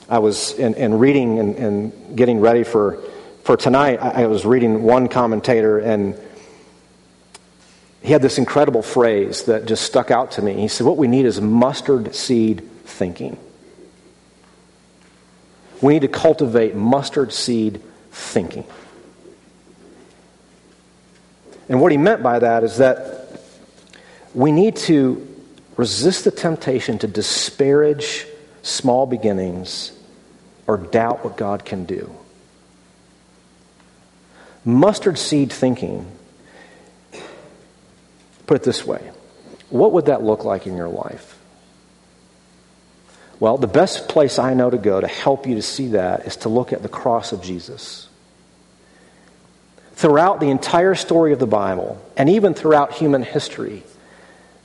I 0.08 0.20
was 0.20 0.52
in, 0.52 0.74
in 0.74 0.98
reading 0.98 1.38
and, 1.38 1.56
and, 1.56 2.16
getting 2.16 2.40
ready 2.40 2.64
for, 2.64 2.98
for 3.44 3.58
tonight, 3.58 3.98
I, 4.00 4.22
I 4.22 4.26
was 4.26 4.46
reading 4.46 4.82
one 4.82 5.08
commentator, 5.08 5.78
and 5.78 6.18
he 8.00 8.12
had 8.12 8.22
this 8.22 8.38
incredible 8.38 8.80
phrase 8.80 9.44
that 9.44 9.66
just 9.66 9.84
stuck 9.84 10.10
out 10.10 10.32
to 10.32 10.42
me. 10.42 10.54
He 10.54 10.68
said, 10.68 10.86
What 10.86 10.96
we 10.96 11.08
need 11.08 11.26
is 11.26 11.42
mustard 11.42 12.14
seed 12.14 12.66
thinking. 12.84 13.38
We 15.82 15.92
need 15.92 16.02
to 16.02 16.08
cultivate 16.08 16.74
mustard 16.74 17.34
seed 17.34 17.82
thinking. 18.10 18.64
And 21.68 21.82
what 21.82 21.92
he 21.92 21.98
meant 21.98 22.22
by 22.22 22.38
that 22.38 22.64
is 22.64 22.78
that 22.78 23.42
we 24.32 24.52
need 24.52 24.76
to 24.76 25.26
resist 25.76 26.24
the 26.24 26.30
temptation 26.30 26.98
to 27.00 27.06
disparage 27.06 28.26
small 28.62 29.04
beginnings 29.06 29.92
or 30.68 30.76
doubt 30.76 31.24
what 31.24 31.36
God 31.36 31.64
can 31.64 31.84
do. 31.86 32.14
Mustard 34.64 35.18
seed 35.18 35.50
thinking, 35.50 36.06
put 38.46 38.58
it 38.58 38.62
this 38.62 38.86
way 38.86 39.10
what 39.70 39.92
would 39.92 40.06
that 40.06 40.22
look 40.22 40.44
like 40.44 40.66
in 40.66 40.76
your 40.76 40.88
life? 40.88 41.38
Well, 43.40 43.56
the 43.58 43.66
best 43.66 44.08
place 44.08 44.38
I 44.38 44.54
know 44.54 44.70
to 44.70 44.78
go 44.78 45.00
to 45.00 45.06
help 45.06 45.46
you 45.46 45.56
to 45.56 45.62
see 45.62 45.88
that 45.88 46.26
is 46.26 46.36
to 46.38 46.48
look 46.48 46.72
at 46.72 46.82
the 46.82 46.88
cross 46.88 47.32
of 47.32 47.42
Jesus. 47.42 48.08
Throughout 49.92 50.40
the 50.40 50.48
entire 50.48 50.94
story 50.94 51.32
of 51.32 51.38
the 51.38 51.46
Bible, 51.46 52.00
and 52.16 52.30
even 52.30 52.54
throughout 52.54 52.94
human 52.94 53.22
history, 53.22 53.82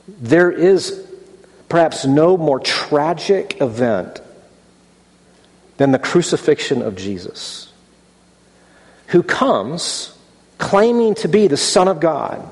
there 0.08 0.50
is 0.50 1.06
perhaps 1.68 2.04
no 2.04 2.36
more 2.36 2.60
tragic 2.60 3.60
event 3.60 4.20
than 5.76 5.92
the 5.92 5.98
crucifixion 5.98 6.82
of 6.82 6.96
Jesus, 6.96 7.72
who 9.08 9.22
comes 9.22 10.16
claiming 10.58 11.14
to 11.16 11.28
be 11.28 11.46
the 11.46 11.56
Son 11.56 11.88
of 11.88 12.00
God 12.00 12.48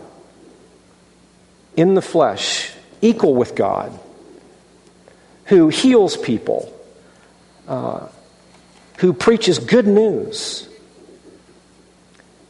in 1.77 1.95
the 1.95 2.03
flesh, 2.03 2.73
equal 3.01 3.35
with 3.35 3.55
God, 3.55 3.99
who 5.47 5.69
heals 5.69 6.17
people, 6.17 6.73
uh, 7.69 8.07
who 8.99 9.13
preaches 9.13 9.59
good 9.59 9.87
news, 9.87 10.69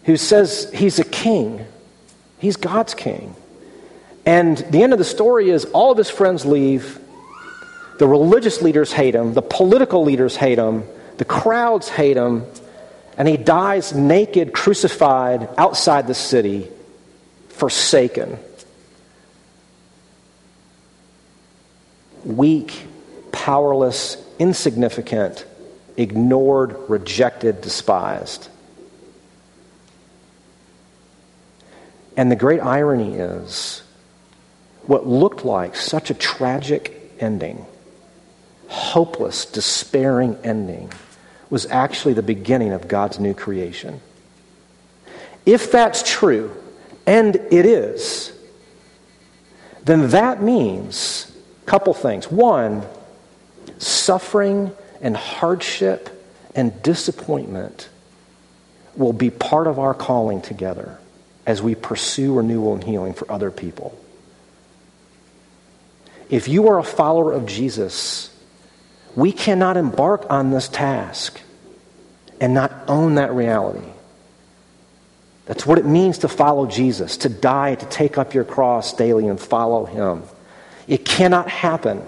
who 0.05 0.17
says 0.17 0.71
he's 0.75 0.99
a 0.99 1.05
king, 1.05 1.65
he's 2.39 2.57
God's 2.57 2.95
king. 2.95 3.35
And 4.25 4.59
the 4.59 4.83
end 4.83 4.93
of 4.93 4.99
the 4.99 5.05
story 5.05 5.51
is 5.51 5.65
all 5.67 5.93
of 5.93 5.99
his 5.99 6.11
friends 6.11 6.45
leave. 6.45 6.99
The 8.03 8.09
religious 8.09 8.61
leaders 8.61 8.93
hate 8.93 9.15
him. 9.15 9.33
The 9.33 9.43
political 9.43 10.03
leaders 10.03 10.35
hate 10.35 10.59
him. 10.59 10.83
The 11.19 11.25
crowds 11.25 11.89
hate 11.89 12.17
him. 12.17 12.45
And 13.17 13.29
he 13.29 13.37
dies 13.37 13.95
naked, 13.95 14.53
crucified 14.53 15.49
outside 15.57 16.09
the 16.09 16.15
city, 16.15 16.69
forsaken. 17.51 18.41
Weak, 22.25 22.89
powerless, 23.31 24.17
insignificant, 24.37 25.47
ignored, 25.97 26.75
rejected, 26.89 27.61
despised. 27.61 28.49
And 32.17 32.33
the 32.33 32.37
great 32.37 32.59
irony 32.59 33.15
is 33.15 33.85
what 34.87 35.07
looked 35.07 35.45
like 35.45 35.77
such 35.77 36.11
a 36.11 36.15
tragic 36.15 37.15
ending, 37.21 37.65
hopeless, 38.73 39.45
despairing 39.45 40.37
ending, 40.43 40.91
was 41.51 41.67
actually 41.67 42.15
the 42.15 42.23
beginning 42.23 42.73
of 42.73 42.89
God's 42.89 43.21
new 43.21 43.35
creation. 43.35 44.01
If 45.45 45.71
that's 45.71 46.03
true, 46.09 46.57
and 47.07 47.37
it 47.37 47.67
is, 47.67 48.33
then 49.85 50.09
that 50.11 50.43
means 50.43 51.31
a 51.63 51.67
couple 51.67 51.93
things. 51.93 52.31
One, 52.31 52.83
suffering 53.79 54.73
and 55.03 55.17
hardship 55.17 56.09
and 56.55 56.83
disappointment 56.83 57.91
will 58.97 59.13
be 59.13 59.29
part 59.29 59.67
of 59.67 59.79
our 59.79 59.93
calling 59.93 60.41
together 60.41 60.99
as 61.45 61.61
we 61.61 61.75
pursue 61.75 62.35
renewal 62.35 62.75
and 62.75 62.85
healing 62.85 63.13
for 63.13 63.31
other 63.31 63.51
people. 63.51 63.99
If 66.31 66.49
you 66.49 66.69
are 66.69 66.79
a 66.79 66.85
follower 66.85 67.33
of 67.33 67.45
Jesus, 67.45 68.32
we 69.15 69.33
cannot 69.33 69.77
embark 69.77 70.27
on 70.31 70.51
this 70.51 70.69
task 70.69 71.41
and 72.41 72.55
not 72.55 72.73
own 72.89 73.17
that 73.17 73.33
reality. 73.33 73.87
That's 75.47 75.67
what 75.67 75.79
it 75.79 75.85
means 75.85 76.19
to 76.19 76.29
follow 76.29 76.67
Jesus, 76.67 77.19
to 77.19 77.29
die, 77.29 77.75
to 77.75 77.87
take 77.87 78.17
up 78.17 78.33
your 78.33 78.45
cross 78.45 78.95
daily 78.95 79.27
and 79.27 79.39
follow 79.39 79.85
Him. 79.85 80.23
It 80.87 81.05
cannot 81.05 81.49
happen. 81.49 82.03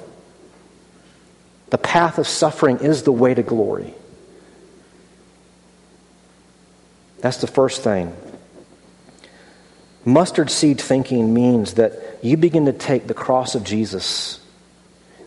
The 1.70 1.78
path 1.78 2.18
of 2.18 2.26
suffering 2.26 2.78
is 2.78 3.02
the 3.02 3.12
way 3.12 3.34
to 3.34 3.42
glory. 3.42 3.94
That's 7.20 7.38
the 7.38 7.46
first 7.46 7.82
thing. 7.82 8.14
Mustard 10.04 10.50
seed 10.50 10.80
thinking 10.80 11.32
means 11.32 11.74
that 11.74 12.18
you 12.22 12.36
begin 12.36 12.66
to 12.66 12.72
take 12.72 13.06
the 13.06 13.14
cross 13.14 13.54
of 13.54 13.64
Jesus 13.64 14.40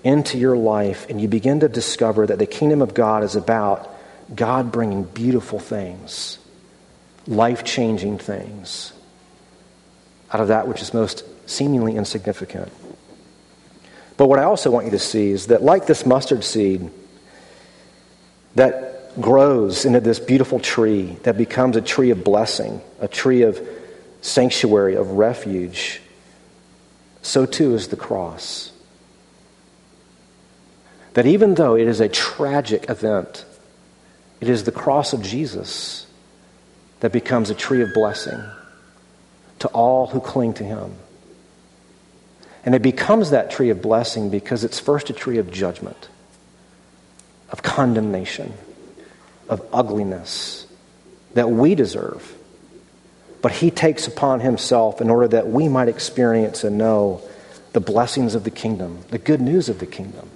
into 0.08 0.38
your 0.38 0.56
life 0.56 1.10
and 1.10 1.20
you 1.20 1.28
begin 1.28 1.60
to 1.60 1.68
discover 1.68 2.26
that 2.26 2.40
the 2.40 2.46
kingdom 2.46 2.82
of 2.82 2.94
God 2.94 3.24
is 3.24 3.36
about 3.36 3.94
God 4.34 4.72
bringing 4.72 5.04
beautiful 5.04 5.60
things, 5.60 6.40
life 7.28 7.66
changing 7.66 8.18
things 8.18 8.94
out 10.32 10.40
of 10.40 10.48
that 10.48 10.68
which 10.68 10.82
is 10.82 10.94
most 10.94 11.24
seemingly 11.50 11.98
insignificant. 11.98 12.72
But 14.16 14.28
what 14.28 14.40
I 14.40 14.44
also 14.44 14.72
want 14.72 14.86
you 14.86 14.92
to 14.92 15.00
see 15.00 15.32
is 15.32 15.48
that, 15.48 15.62
like 15.62 15.88
this 15.88 16.06
mustard 16.06 16.44
seed 16.44 16.90
that 18.56 19.22
grows 19.22 19.84
into 19.84 20.00
this 20.00 20.20
beautiful 20.20 20.60
tree 20.60 21.18
that 21.24 21.38
becomes 21.38 21.76
a 21.76 21.82
tree 21.82 22.12
of 22.12 22.24
blessing, 22.24 22.82
a 23.02 23.10
tree 23.10 23.42
of 23.42 23.60
sanctuary 24.22 24.96
of 24.96 25.12
refuge, 25.12 26.02
so 27.22 27.46
too 27.46 27.76
is 27.76 27.90
the 27.90 27.98
cross. 27.98 28.72
That 31.18 31.26
even 31.26 31.56
though 31.56 31.74
it 31.74 31.88
is 31.88 32.00
a 32.00 32.08
tragic 32.08 32.92
event, 32.92 33.44
it 34.40 34.50
is 34.50 34.66
the 34.66 34.72
cross 34.72 35.14
of 35.14 35.24
Jesus 35.24 36.06
that 37.00 37.12
becomes 37.12 37.50
a 37.50 37.56
tree 37.56 37.82
of 37.82 37.90
blessing 37.96 38.40
to 39.58 39.68
all 39.70 40.06
who 40.06 40.20
cling 40.20 40.54
to 40.54 40.64
him. 40.64 40.94
And 42.64 42.76
it 42.76 42.84
becomes 42.84 43.32
that 43.32 43.50
tree 43.50 43.72
of 43.72 43.82
blessing 43.82 44.30
because 44.30 44.64
it's 44.64 44.80
first 44.80 45.10
a 45.10 45.14
tree 45.14 45.40
of 45.40 45.50
judgment, 45.50 46.08
of 47.50 47.64
condemnation, 47.64 48.54
of 49.50 49.66
ugliness 49.74 50.68
that 51.34 51.50
we 51.50 51.74
deserve 51.74 52.38
but 53.42 53.52
he 53.52 53.72
takes 53.72 54.08
upon 54.08 54.40
himself 54.40 55.02
in 55.02 55.10
order 55.10 55.28
that 55.28 55.48
we 55.48 55.68
might 55.68 55.88
experience 55.88 56.64
and 56.64 56.78
know 56.78 57.22
the 57.74 57.80
blessings 57.80 58.36
of 58.36 58.44
the 58.44 58.52
kingdom, 58.52 59.00
the 59.10 59.18
good 59.18 59.42
news 59.42 59.70
of 59.70 59.80
the 59.80 59.86
kingdom. 59.86 60.30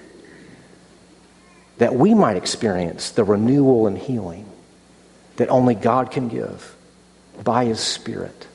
That 1.82 1.96
we 1.96 2.14
might 2.14 2.38
experience 2.38 3.10
the 3.10 3.24
renewal 3.24 3.88
and 3.88 3.98
healing 3.98 4.46
that 5.38 5.50
only 5.50 5.74
God 5.74 6.12
can 6.12 6.28
give 6.28 6.76
by 7.44 7.66
his 7.66 7.80
Spirit. 7.80 8.46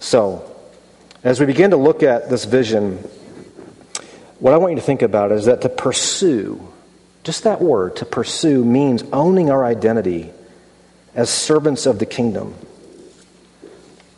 So, 0.00 0.56
as 1.22 1.38
we 1.38 1.46
begin 1.46 1.70
to 1.70 1.76
look 1.76 2.02
at 2.02 2.28
this 2.28 2.46
vision, 2.46 2.96
what 4.40 4.54
I 4.54 4.56
want 4.56 4.72
you 4.72 4.80
to 4.80 4.84
think 4.84 5.02
about 5.02 5.30
is 5.30 5.44
that 5.44 5.60
to 5.60 5.68
pursue, 5.68 6.60
just 7.22 7.44
that 7.44 7.60
word, 7.60 7.94
to 7.98 8.04
pursue 8.04 8.64
means 8.64 9.04
owning 9.12 9.50
our 9.50 9.64
identity 9.64 10.32
as 11.14 11.30
servants 11.30 11.86
of 11.86 12.00
the 12.00 12.06
kingdom, 12.06 12.56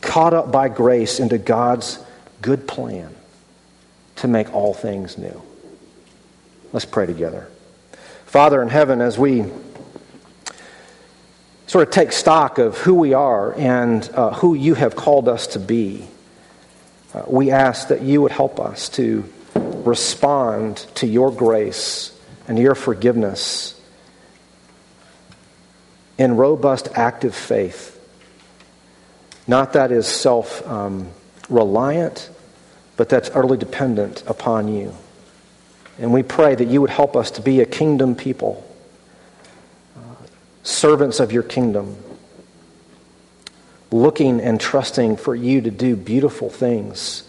caught 0.00 0.32
up 0.32 0.50
by 0.50 0.70
grace 0.70 1.20
into 1.20 1.37
God's 1.37 1.98
good 2.40 2.66
plan 2.66 3.14
to 4.16 4.28
make 4.28 4.54
all 4.54 4.72
things 4.72 5.18
new. 5.18 5.42
Let's 6.70 6.85
pray 6.85 7.07
together. 7.07 7.48
Father 8.26 8.61
in 8.61 8.68
heaven, 8.68 9.00
as 9.00 9.18
we 9.18 9.46
sort 11.66 11.88
of 11.88 11.94
take 11.94 12.12
stock 12.12 12.59
of 12.59 12.76
who 12.76 12.94
we 12.94 13.14
are 13.14 13.54
and 13.59 14.07
uh, 14.12 14.35
who 14.35 14.52
you 14.52 14.74
have 14.74 14.94
called 14.94 15.28
us 15.28 15.46
to 15.48 15.59
be, 15.59 16.07
uh, 17.14 17.22
we 17.26 17.50
ask 17.50 17.88
that 17.88 18.02
you 18.02 18.20
would 18.20 18.33
help 18.33 18.61
us 18.61 18.90
to 18.90 19.24
respond 19.54 20.76
to 20.96 21.07
your 21.07 21.33
grace 21.33 22.14
and 22.46 22.59
your 22.59 22.74
forgiveness 22.74 23.81
in 26.18 26.37
robust, 26.37 26.88
active 26.94 27.35
faith. 27.35 27.94
Not 29.46 29.72
that 29.72 29.90
is 29.90 30.07
self 30.07 30.66
um, 30.66 31.09
reliant, 31.48 32.28
but 32.98 33.09
that's 33.09 33.31
utterly 33.31 33.57
dependent 33.57 34.22
upon 34.26 34.68
you. 34.68 34.94
And 35.98 36.12
we 36.12 36.22
pray 36.22 36.54
that 36.54 36.68
you 36.68 36.80
would 36.80 36.90
help 36.90 37.16
us 37.16 37.32
to 37.32 37.42
be 37.42 37.61
a 37.61 37.66
kingdom 37.66 38.14
people, 38.14 38.64
uh, 39.96 40.00
servants 40.62 41.18
of 41.18 41.32
your 41.32 41.42
kingdom, 41.42 41.96
looking 43.90 44.40
and 44.40 44.61
trusting 44.61 45.16
for 45.16 45.34
you 45.34 45.61
to 45.62 45.70
do 45.70 45.96
beautiful 45.96 46.50
things 46.50 47.28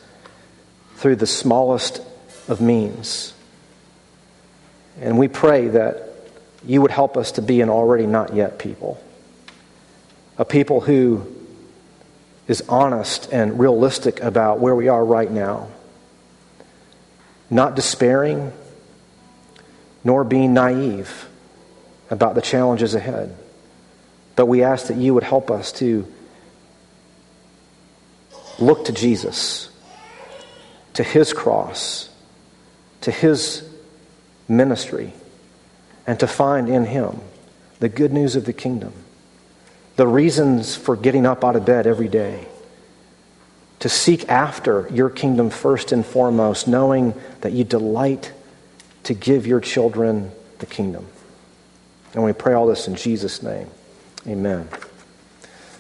through 0.98 1.16
the 1.16 1.28
smallest 1.28 2.02
of 2.48 2.62
means. 2.62 3.34
And 5.02 5.18
we 5.18 5.28
pray 5.28 5.70
that 5.70 6.10
you 6.66 6.82
would 6.82 6.92
help 6.92 7.16
us 7.18 7.32
to 7.34 7.42
be 7.42 7.62
an 7.62 7.70
already 7.70 8.06
not 8.06 8.36
yet 8.36 8.60
people, 8.60 9.02
a 10.38 10.46
people 10.46 10.82
who 10.82 11.26
is 12.48 12.62
honest 12.68 13.32
and 13.32 13.60
realistic 13.60 14.22
about 14.22 14.60
where 14.60 14.76
we 14.76 14.90
are 14.90 15.04
right 15.04 15.32
now, 15.32 15.70
not 17.50 17.76
despairing, 17.76 18.52
nor 20.04 20.24
being 20.24 20.54
naive 20.54 21.28
about 22.10 22.36
the 22.36 22.42
challenges 22.42 22.96
ahead. 22.96 23.36
But 24.36 24.46
we 24.46 24.64
ask 24.64 24.88
that 24.88 24.98
you 24.98 25.14
would 25.14 25.24
help 25.24 25.52
us 25.52 25.72
to 25.74 26.08
look 28.58 28.86
to 28.86 28.92
Jesus, 28.92 29.70
to 30.94 31.04
his 31.04 31.34
cross, 31.34 32.10
to 33.02 33.12
his 33.12 33.68
ministry, 34.48 35.14
and 36.08 36.20
to 36.20 36.28
find 36.28 36.70
in 36.70 36.86
him 36.86 37.20
the 37.80 37.90
good 37.90 38.12
news 38.12 38.36
of 38.36 38.46
the 38.46 38.54
kingdom, 38.54 38.94
the 39.96 40.08
reasons 40.08 40.76
for 40.76 40.96
getting 40.96 41.26
up 41.26 41.44
out 41.44 41.56
of 41.56 41.66
bed 41.66 41.88
every 41.88 42.08
day, 42.08 42.48
to 43.80 43.88
seek 43.88 44.28
after 44.28 44.90
your 44.92 45.10
kingdom 45.10 45.50
first 45.50 45.92
and 45.92 46.06
foremost, 46.06 46.68
knowing 46.68 47.14
that 47.42 47.54
you 47.54 47.64
delight 47.64 48.34
to 49.04 49.14
give 49.14 49.48
your 49.48 49.60
children 49.60 50.32
the 50.60 50.66
kingdom. 50.66 51.08
And 52.14 52.24
we 52.24 52.34
pray 52.34 52.54
all 52.54 52.68
this 52.68 52.88
in 52.88 52.96
Jesus' 52.96 53.44
name. 53.44 53.70
Amen. 54.28 54.68